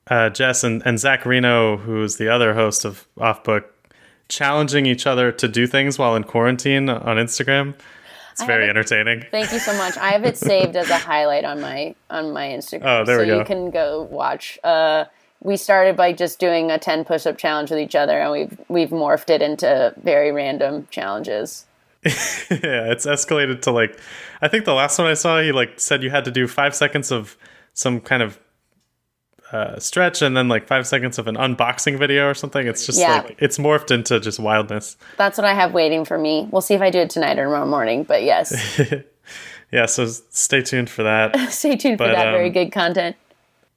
[0.09, 3.73] uh, Jess and, and Zach Reino, who's the other host of Off Book,
[4.29, 7.75] challenging each other to do things while in quarantine on Instagram,
[8.39, 9.24] it's very haven't- entertaining.
[9.30, 9.97] Thank you so much.
[9.97, 13.01] I have it saved as a highlight on my on my Instagram.
[13.01, 13.39] Oh, there so we go.
[13.39, 14.59] you can go watch.
[14.64, 15.05] Uh,
[15.41, 18.91] we started by just doing a 10 push-up challenge with each other and we've we've
[18.91, 21.64] morphed it into very random challenges.
[22.05, 23.99] yeah, it's escalated to like,
[24.41, 26.74] I think the last one I saw, he like said you had to do five
[26.74, 27.36] seconds of
[27.74, 28.39] some kind of
[29.53, 32.67] uh, stretch and then like five seconds of an unboxing video or something.
[32.67, 33.23] It's just Yeah.
[33.23, 34.97] like it's morphed into just wildness.
[35.17, 36.49] That's what I have waiting for me.
[36.51, 38.05] We'll see if I do it tonight or tomorrow morning.
[38.05, 38.81] But yes,
[39.71, 41.37] Yeah, so stay tuned for that.
[41.51, 43.17] stay tuned for But, that very um, good content.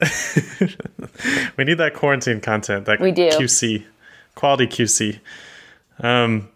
[1.56, 3.28] we need that quarantine content, that We do.
[3.28, 3.84] QC,
[4.34, 5.20] quality QC.
[6.00, 6.48] Um,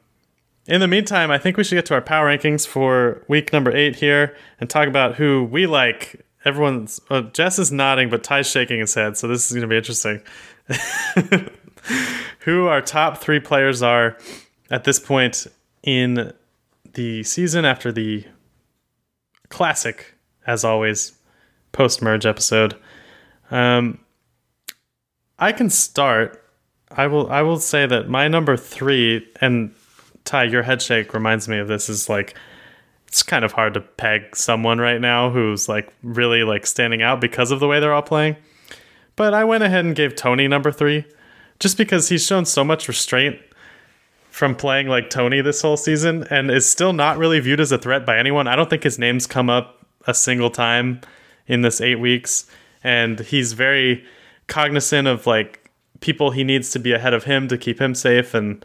[0.67, 3.75] in the meantime, I think we should get to our power rankings for week number
[3.75, 6.25] eight here and talk about who we like.
[6.47, 9.68] Everyone's uh, Jess is nodding, but Ty's shaking his head, so this is going to
[9.68, 10.22] be interesting.
[12.47, 14.16] who our top three players are
[14.70, 15.49] at this point
[15.82, 16.32] in
[16.94, 18.24] the season after the
[19.49, 20.14] classic,
[20.47, 21.12] as always,
[21.72, 22.76] post merge episode.
[23.51, 23.99] Um,
[25.40, 26.42] I can start.
[26.90, 27.28] I will.
[27.30, 29.74] I will say that my number three, and
[30.24, 31.88] Ty, your head shake reminds me of this.
[31.88, 32.36] Is like
[33.07, 37.20] it's kind of hard to peg someone right now who's like really like standing out
[37.20, 38.36] because of the way they're all playing.
[39.14, 41.04] But I went ahead and gave Tony number three,
[41.59, 43.38] just because he's shown so much restraint
[44.30, 47.78] from playing like Tony this whole season, and is still not really viewed as a
[47.78, 48.46] threat by anyone.
[48.46, 51.00] I don't think his name's come up a single time
[51.46, 52.46] in this eight weeks,
[52.84, 54.04] and he's very
[54.46, 58.34] cognizant of like people he needs to be ahead of him to keep him safe.
[58.34, 58.62] And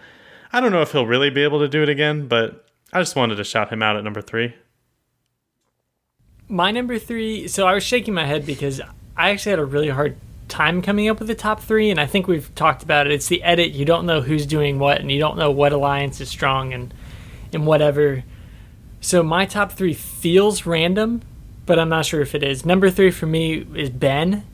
[0.51, 3.15] I don't know if he'll really be able to do it again, but I just
[3.15, 4.55] wanted to shout him out at number three.
[6.47, 7.47] My number three.
[7.47, 8.81] So I was shaking my head because
[9.15, 10.17] I actually had a really hard
[10.49, 13.13] time coming up with the top three, and I think we've talked about it.
[13.13, 13.71] It's the edit.
[13.71, 16.93] You don't know who's doing what, and you don't know what alliance is strong and
[17.53, 18.23] and whatever.
[18.99, 21.21] So my top three feels random,
[21.65, 22.65] but I'm not sure if it is.
[22.65, 24.45] Number three for me is Ben.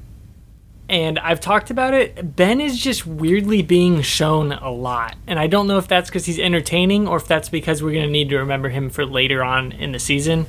[0.89, 2.35] And I've talked about it.
[2.35, 5.17] Ben is just weirdly being shown a lot.
[5.27, 8.05] And I don't know if that's because he's entertaining or if that's because we're going
[8.05, 10.45] to need to remember him for later on in the season.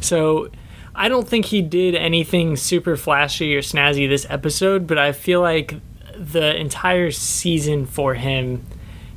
[0.00, 0.50] So
[0.94, 5.40] I don't think he did anything super flashy or snazzy this episode, but I feel
[5.40, 5.74] like
[6.16, 8.64] the entire season for him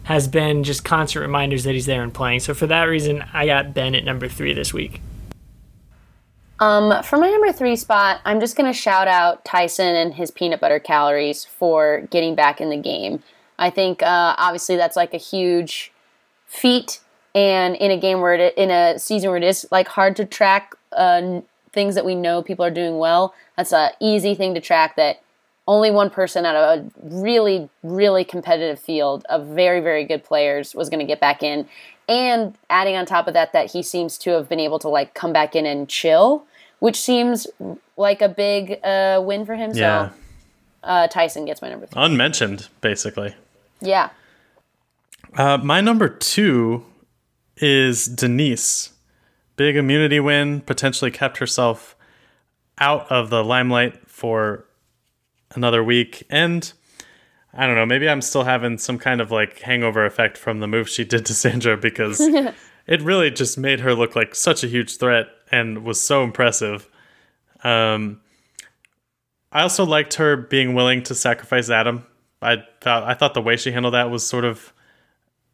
[0.03, 2.39] has been just constant reminders that he's there and playing.
[2.39, 5.01] So for that reason, I got Ben at number three this week.
[6.59, 10.31] Um, for my number three spot, I'm just going to shout out Tyson and his
[10.31, 13.21] peanut butter calories for getting back in the game.
[13.59, 15.91] I think uh, obviously that's like a huge
[16.47, 17.01] feat,
[17.33, 20.25] and in a game where it, in a season where it is like hard to
[20.25, 21.41] track uh,
[21.73, 24.95] things that we know people are doing well, that's a easy thing to track.
[24.95, 25.21] That
[25.67, 30.75] only one person out of a really really competitive field of very very good players
[30.75, 31.67] was going to get back in
[32.07, 35.13] and adding on top of that that he seems to have been able to like
[35.13, 36.45] come back in and chill
[36.79, 37.47] which seems
[37.97, 40.09] like a big uh, win for him Yeah.
[40.09, 40.15] so
[40.83, 43.33] uh, tyson gets my number three Unmentioned, basically.
[43.81, 44.09] yeah
[45.37, 46.85] Uh, my number two
[47.57, 48.91] is Denise.
[49.57, 51.95] Big immunity win, potentially kept herself
[52.77, 54.65] out of the limelight for
[55.55, 56.23] another week.
[56.29, 56.71] And
[57.55, 60.67] I don't know, maybe I'm still having some kind of like hangover effect from the
[60.67, 62.19] move she did to Sandra because
[62.87, 66.89] it really just made her look like such a huge threat and was so impressive.
[67.63, 68.21] Um,
[69.51, 72.05] I also liked her being willing to sacrifice Adam.
[72.41, 74.73] I thought I thought the way she handled that was sort of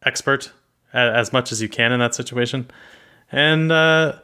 [0.03, 0.51] expert
[0.93, 2.69] as much as you can in that situation,
[3.31, 4.19] and uh,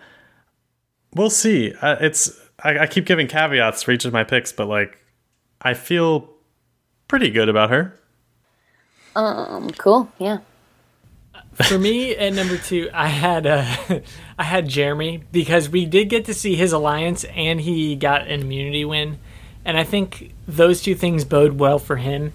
[1.13, 1.73] we'll see.
[1.81, 4.97] Uh, it's I, I keep giving caveats for each of my picks, but like
[5.61, 6.29] I feel
[7.07, 7.99] pretty good about her.
[9.15, 10.39] um, cool yeah
[11.53, 13.65] For me at number two, I had uh,
[14.37, 18.41] I had Jeremy because we did get to see his alliance and he got an
[18.41, 19.17] immunity win,
[19.65, 22.31] and I think those two things bode well for him.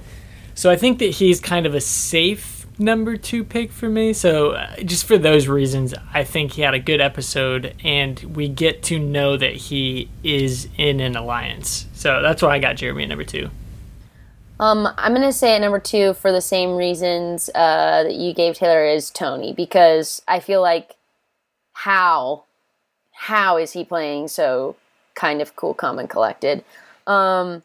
[0.55, 4.13] So I think that he's kind of a safe number two pick for me.
[4.13, 8.49] So uh, just for those reasons, I think he had a good episode, and we
[8.49, 11.87] get to know that he is in an alliance.
[11.93, 13.51] So that's why I got Jeremy at number two.
[14.63, 18.55] Um, I'm gonna say at number two for the same reasons uh, that you gave
[18.55, 20.95] Taylor is Tony because I feel like
[21.73, 22.45] how
[23.11, 24.77] how is he playing so
[25.17, 26.65] kind of cool, calm, and collected.
[27.09, 27.65] Um,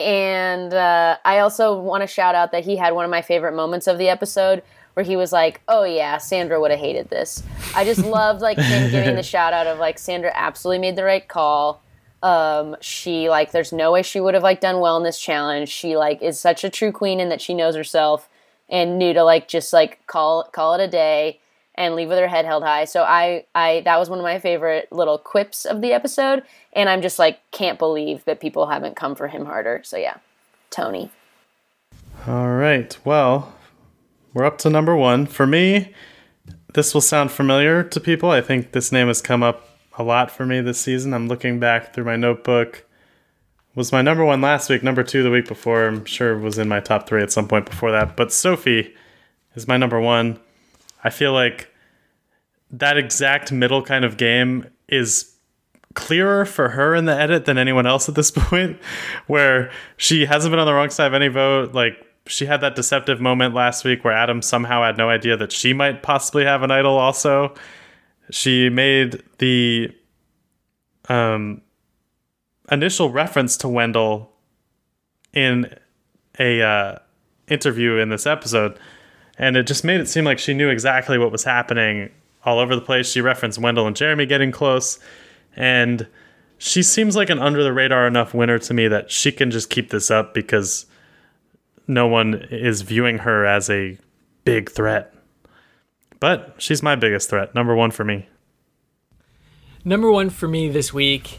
[0.00, 3.54] and uh, I also want to shout out that he had one of my favorite
[3.54, 4.62] moments of the episode
[4.94, 7.42] where he was like, "Oh yeah, Sandra would have hated this."
[7.76, 11.04] I just loved like him giving the shout out of like Sandra absolutely made the
[11.04, 11.82] right call
[12.24, 15.68] um she like there's no way she would have like done well in this challenge
[15.68, 18.28] she like is such a true queen in that she knows herself
[18.68, 21.38] and knew to like just like call call it a day
[21.74, 24.38] and leave with her head held high so i i that was one of my
[24.38, 28.96] favorite little quips of the episode and i'm just like can't believe that people haven't
[28.96, 30.16] come for him harder so yeah
[30.70, 31.10] tony
[32.26, 32.96] All right.
[33.04, 33.54] Well,
[34.32, 35.26] we're up to number one.
[35.26, 35.92] For me,
[36.72, 38.30] this will sound familiar to people.
[38.30, 41.14] I think this name has come up a lot for me this season.
[41.14, 42.84] I'm looking back through my notebook.
[43.74, 45.86] was my number one last week, number two the week before.
[45.86, 48.16] I'm sure was in my top three at some point before that.
[48.16, 48.94] But Sophie
[49.54, 50.38] is my number one.
[51.02, 51.70] I feel like
[52.70, 55.34] that exact middle kind of game is
[55.94, 58.78] clearer for her in the edit than anyone else at this point,
[59.26, 61.72] where she hasn't been on the wrong side of any vote.
[61.72, 65.52] Like she had that deceptive moment last week where Adam somehow had no idea that
[65.52, 67.54] she might possibly have an idol also.
[68.30, 69.94] She made the
[71.08, 71.60] um,
[72.70, 74.32] initial reference to Wendell
[75.32, 75.74] in
[76.38, 76.98] a uh,
[77.48, 78.78] interview in this episode,
[79.38, 82.10] and it just made it seem like she knew exactly what was happening
[82.44, 83.10] all over the place.
[83.10, 84.98] She referenced Wendell and Jeremy getting close,
[85.56, 86.06] and
[86.58, 89.70] she seems like an under the radar enough winner to me that she can just
[89.70, 90.86] keep this up because
[91.86, 93.98] no one is viewing her as a
[94.44, 95.13] big threat.
[96.24, 98.26] But she's my biggest threat, number one for me.
[99.84, 101.38] Number one for me this week,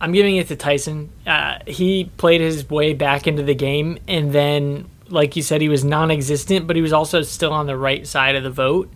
[0.00, 1.10] I'm giving it to Tyson.
[1.26, 5.68] Uh, he played his way back into the game, and then, like you said, he
[5.68, 8.90] was non existent, but he was also still on the right side of the vote.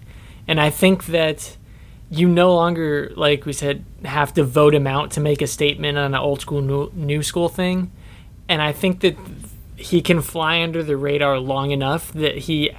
[0.49, 1.55] And I think that
[2.11, 5.99] you no longer, like we said, have to vote him out to make a statement
[5.99, 7.93] on an old school, new, new school thing.
[8.49, 9.19] And I think that
[9.77, 12.71] he can fly under the radar long enough that he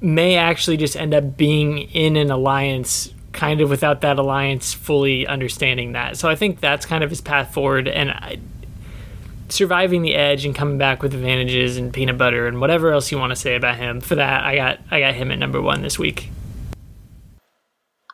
[0.00, 5.26] may actually just end up being in an alliance kind of without that alliance fully
[5.26, 6.16] understanding that.
[6.16, 8.38] So I think that's kind of his path forward and I,
[9.48, 13.18] surviving the edge and coming back with advantages and peanut butter and whatever else you
[13.18, 14.00] want to say about him.
[14.00, 16.30] For that, I got I got him at number 1 this week.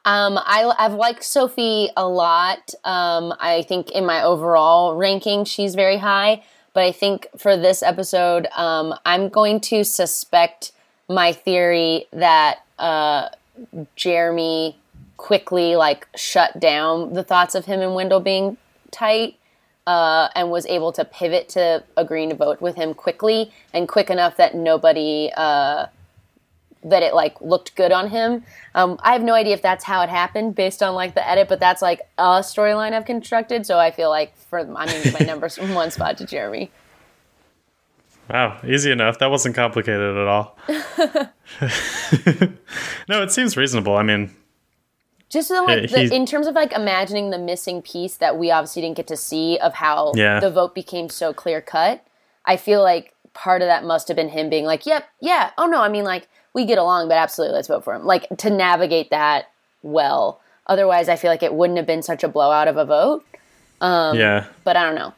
[0.06, 2.74] Um, I, I've liked Sophie a lot.
[2.84, 6.42] Um, I think in my overall ranking, she's very high.
[6.74, 10.72] But I think for this episode, um, I'm going to suspect
[11.08, 13.28] my theory that uh,
[13.96, 14.76] Jeremy
[15.16, 18.56] quickly like shut down the thoughts of him and Wendell being
[18.90, 19.36] tight
[19.86, 24.10] uh, and was able to pivot to agreeing to vote with him quickly and quick
[24.10, 25.86] enough that nobody uh,
[26.84, 28.44] that it like looked good on him.
[28.74, 31.48] Um, I have no idea if that's how it happened based on like the edit,
[31.48, 33.66] but that's like a storyline I've constructed.
[33.66, 36.70] So I feel like for I'm gonna give my number one spot to Jeremy.
[38.30, 39.18] Wow, easy enough.
[39.18, 40.56] That wasn't complicated at all.
[43.08, 43.96] no, it seems reasonable.
[43.96, 44.34] I mean,
[45.28, 48.82] just so like the, in terms of like imagining the missing piece that we obviously
[48.82, 50.40] didn't get to see of how yeah.
[50.40, 52.06] the vote became so clear cut.
[52.46, 55.66] I feel like part of that must have been him being like, "Yep, yeah, oh
[55.66, 58.48] no, I mean like we get along, but absolutely, let's vote for him." Like to
[58.48, 59.50] navigate that
[59.82, 60.40] well.
[60.66, 63.24] Otherwise, I feel like it wouldn't have been such a blowout of a vote.
[63.80, 65.12] Um, yeah, but I don't know.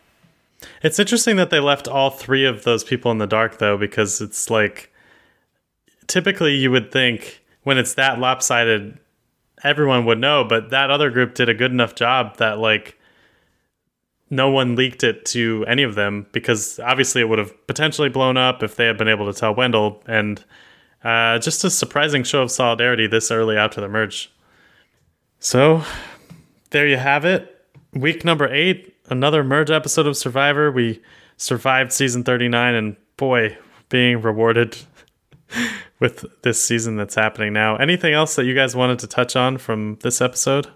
[0.82, 4.20] It's interesting that they left all three of those people in the dark, though, because
[4.20, 4.92] it's like
[6.06, 8.98] typically you would think when it's that lopsided,
[9.64, 12.98] everyone would know, but that other group did a good enough job that like
[14.30, 18.36] no one leaked it to any of them because obviously it would have potentially blown
[18.36, 20.02] up if they had been able to tell Wendell.
[20.06, 20.44] And
[21.04, 24.32] uh, just a surprising show of solidarity this early after the merge.
[25.38, 25.82] So
[26.70, 27.52] there you have it.
[27.92, 30.70] Week number eight another merge episode of Survivor.
[30.70, 31.02] We
[31.36, 33.56] survived season 39, and boy,
[33.88, 34.76] being rewarded
[36.00, 37.76] with this season that's happening now.
[37.76, 40.68] Anything else that you guys wanted to touch on from this episode?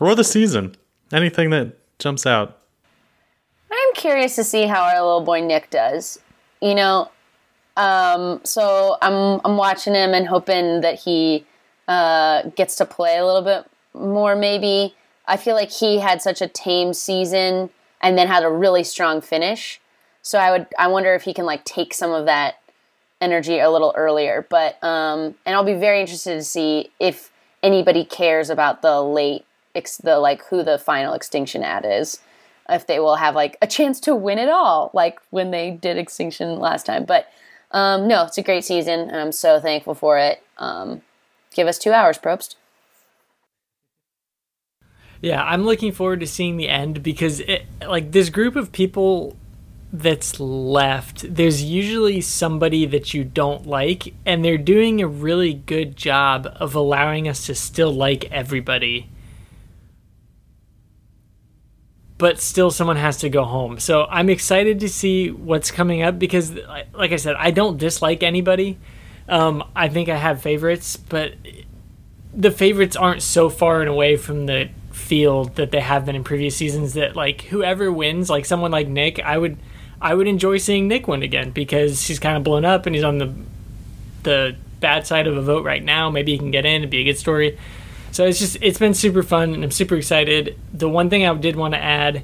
[0.00, 0.76] Or the season?
[1.12, 2.58] Anything that jumps out?
[3.70, 6.18] I'm curious to see how our little boy Nick does.
[6.60, 7.10] You know,
[7.76, 11.44] um, so I'm I'm watching him and hoping that he
[11.88, 14.94] uh, gets to play a little bit more, maybe.
[15.26, 17.70] I feel like he had such a tame season
[18.00, 19.80] and then had a really strong finish.
[20.22, 22.60] So I would I wonder if he can like take some of that
[23.20, 24.46] energy a little earlier.
[24.48, 27.30] But um and I'll be very interested to see if
[27.62, 32.20] anybody cares about the late ex- the like who the final extinction ad is.
[32.68, 35.96] If they will have like a chance to win it all, like when they did
[35.96, 37.04] extinction last time.
[37.04, 37.28] But
[37.70, 40.42] um, no, it's a great season, and I'm so thankful for it.
[40.58, 41.02] Um,
[41.54, 42.56] give us two hours, Probst.
[45.26, 49.36] Yeah, I'm looking forward to seeing the end because it, like this group of people
[49.92, 55.96] that's left, there's usually somebody that you don't like and they're doing a really good
[55.96, 59.10] job of allowing us to still like everybody.
[62.18, 63.80] But still someone has to go home.
[63.80, 66.54] So I'm excited to see what's coming up because
[66.94, 68.78] like I said, I don't dislike anybody.
[69.28, 71.32] Um, I think I have favorites, but
[72.32, 74.68] the favorites aren't so far and away from the
[75.06, 78.88] field that they have been in previous seasons that like whoever wins like someone like
[78.88, 79.56] nick i would
[80.00, 83.04] i would enjoy seeing nick win again because he's kind of blown up and he's
[83.04, 83.32] on the
[84.24, 86.98] the bad side of a vote right now maybe he can get in and be
[86.98, 87.58] a good story
[88.10, 91.34] so it's just it's been super fun and i'm super excited the one thing i
[91.34, 92.22] did want to add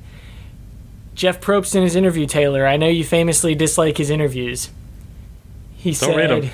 [1.15, 2.67] Jeff Probst in his interview, Taylor.
[2.67, 4.71] I know you famously dislike his interviews.
[5.75, 6.51] He Don't said,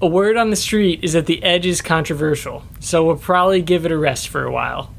[0.00, 3.84] "A word on the street is that the edge is controversial, so we'll probably give
[3.84, 4.92] it a rest for a while.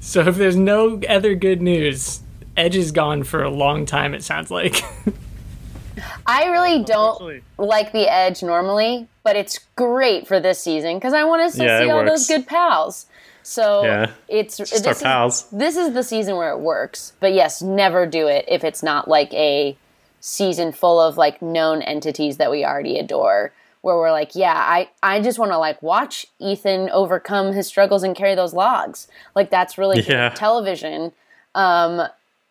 [0.00, 2.20] So if there's no other good news,
[2.56, 4.12] Edge is gone for a long time.
[4.14, 4.82] It sounds like."
[6.26, 11.24] I really don't like the Edge normally, but it's great for this season because I
[11.24, 12.10] want to Yeah, see all works.
[12.10, 13.06] those good pals.
[13.42, 14.10] So Yeah.
[14.28, 17.12] it's Just this our is- this is the season where it works.
[17.20, 19.76] But yes, never do it if it's not like a
[20.20, 23.52] season full of like known entities that we already adore.
[23.82, 28.02] Where we're like, yeah, I, I just want to like watch Ethan overcome his struggles
[28.02, 29.08] and carry those logs.
[29.34, 30.28] Like that's really good Yeah.
[30.30, 31.12] television.
[31.54, 32.02] Um,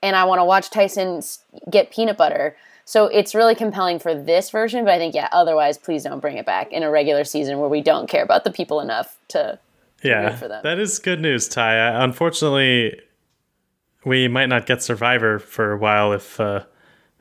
[0.01, 1.21] and I want to watch Tyson
[1.69, 2.55] get peanut butter.
[2.85, 6.37] So it's really compelling for this version, but I think yeah, otherwise please don't bring
[6.37, 9.59] it back in a regular season where we don't care about the people enough to
[10.03, 10.61] Yeah, for them.
[10.63, 11.75] that is good news, Ty.
[12.03, 12.99] Unfortunately,
[14.03, 16.63] we might not get Survivor for a while if uh,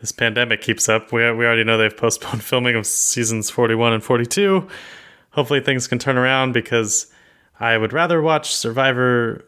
[0.01, 1.12] this pandemic keeps up.
[1.12, 4.66] We, we already know they've postponed filming of seasons 41 and 42.
[5.30, 7.07] Hopefully, things can turn around because
[7.61, 9.44] I would rather watch Survivor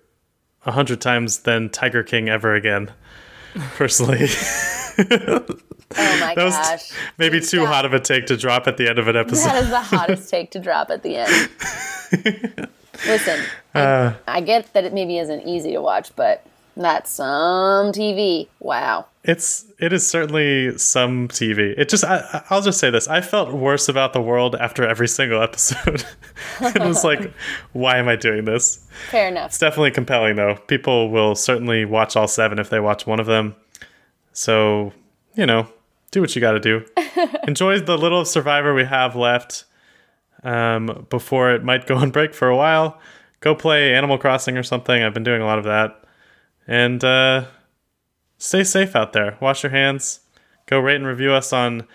[0.67, 2.93] a hundred times than Tiger King ever again.
[3.75, 4.27] Personally,
[5.93, 6.93] Oh my that was gosh.
[7.19, 7.67] maybe too Stop.
[7.67, 9.49] hot of a take to drop at the end of an episode.
[9.49, 12.69] That is the hottest take to drop at the end.
[13.07, 13.41] Listen,
[13.75, 16.45] Uh, I, I get that it maybe isn't easy to watch, but
[16.77, 18.47] that's some TV.
[18.61, 19.07] Wow.
[19.23, 21.75] It's it is certainly some TV.
[21.77, 25.09] It just I, I'll just say this: I felt worse about the world after every
[25.09, 26.05] single episode.
[26.61, 27.31] it was like,
[27.73, 28.87] why am I doing this?
[29.11, 29.51] Fair enough.
[29.51, 30.55] It's definitely compelling, though.
[30.69, 33.55] People will certainly watch all seven if they watch one of them.
[34.33, 34.95] So
[35.35, 35.69] you know,
[36.13, 36.87] do what you got to do.
[37.47, 39.65] Enjoy the little Survivor we have left
[40.45, 42.99] um, before it might go on break for a while.
[43.41, 45.03] Go play Animal Crossing or something.
[45.03, 46.05] I've been doing a lot of that,
[46.67, 47.05] and.
[47.05, 47.45] uh
[48.41, 49.37] stay safe out there.
[49.41, 50.21] Wash your hands.
[50.67, 51.87] Go rate and review us on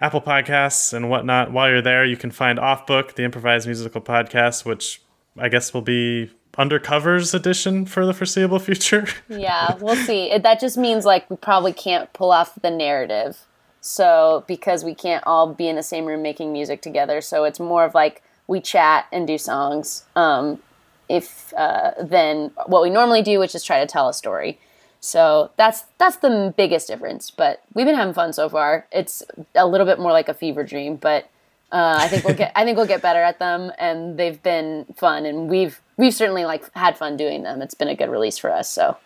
[0.00, 1.52] Apple Podcasts and whatnot.
[1.52, 5.02] While you're there, you can find Off Book, the improvised musical podcast, which
[5.36, 9.06] I guess will be Undercovers edition for the foreseeable future.
[9.28, 10.36] Yeah, we'll see.
[10.36, 13.38] That just means like we probably can't pull off the narrative.
[13.80, 17.58] So because we can't all be in the same room making music together, so it's
[17.58, 20.04] more of like we chat and do songs.
[20.14, 20.60] Um,
[21.08, 24.60] if uh, than what we normally do, which is try to tell a story.
[25.02, 27.30] So that's that's the biggest difference.
[27.30, 28.86] But we've been having fun so far.
[28.92, 29.22] It's
[29.54, 31.28] a little bit more like a fever dream, but
[31.72, 34.86] uh, I think we'll get I think we'll get better at them, and they've been
[34.96, 37.60] fun, and we've we've certainly like had fun doing them.
[37.60, 38.70] It's been a good release for us.
[38.70, 38.96] So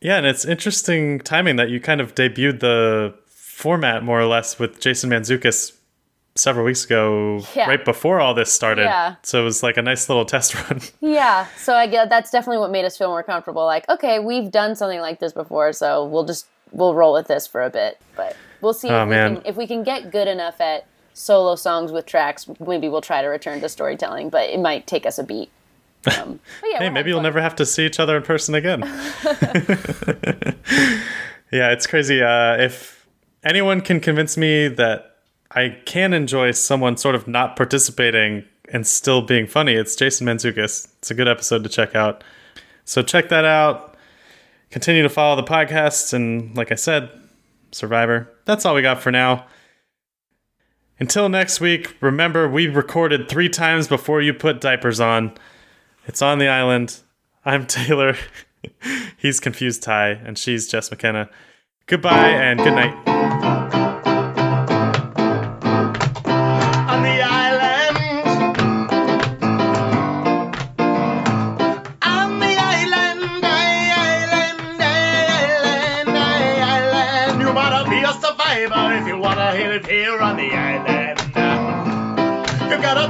[0.00, 4.60] yeah, and it's interesting timing that you kind of debuted the format more or less
[4.60, 5.77] with Jason Mantzoukas
[6.38, 7.68] several weeks ago, Yeah.
[7.68, 8.84] right before all this started.
[8.84, 9.16] Yeah.
[9.22, 10.80] So it was like a nice little test run.
[11.00, 13.64] Yeah, so I get that's definitely what made us feel more comfortable.
[13.64, 17.46] Like, okay, we've done something like this before, so we'll just we'll roll with this
[17.46, 18.00] for a bit.
[18.16, 21.56] But we'll see Oh, if we can if we can get good enough at solo
[21.56, 22.46] songs with tracks.
[22.64, 25.50] Maybe we'll try to return to storytelling, but it might take us a beat.
[26.16, 28.82] Um, yeah, Hey, maybe you'll never have to see each other in person again.
[31.50, 32.22] yeah, it's crazy.
[32.22, 33.06] Uh, if
[33.44, 35.16] anyone can convince me that
[35.52, 40.88] I can enjoy someone sort of not participating and still being funny, it's Jason Mantzoukas.
[40.98, 42.22] It's a good episode to check out.
[42.84, 43.96] So check that out.
[44.70, 46.12] Continue to follow the podcast.
[46.12, 47.10] And like I said,
[47.72, 48.30] Survivor.
[48.44, 49.46] That's all we got for now.
[51.00, 55.32] Until next week, remember we recorded three times before you put diapers on.
[56.06, 56.98] It's on the island.
[57.44, 58.16] I'm Taylor.
[59.16, 61.30] He's confused Ty, and she's Jess McKenna.
[61.86, 63.47] Goodbye and good night.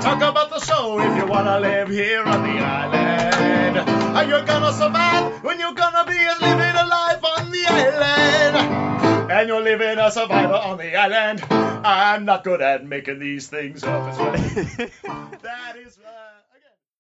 [0.09, 3.77] Talk about the show if you wanna live here on the island.
[4.17, 9.31] Are you gonna survive when you're gonna be living a life on the island?
[9.31, 11.45] And you're living a survivor on the island.
[11.51, 14.15] I'm not good at making these things up.
[15.43, 15.99] That is.
[15.99, 16.28] Uh,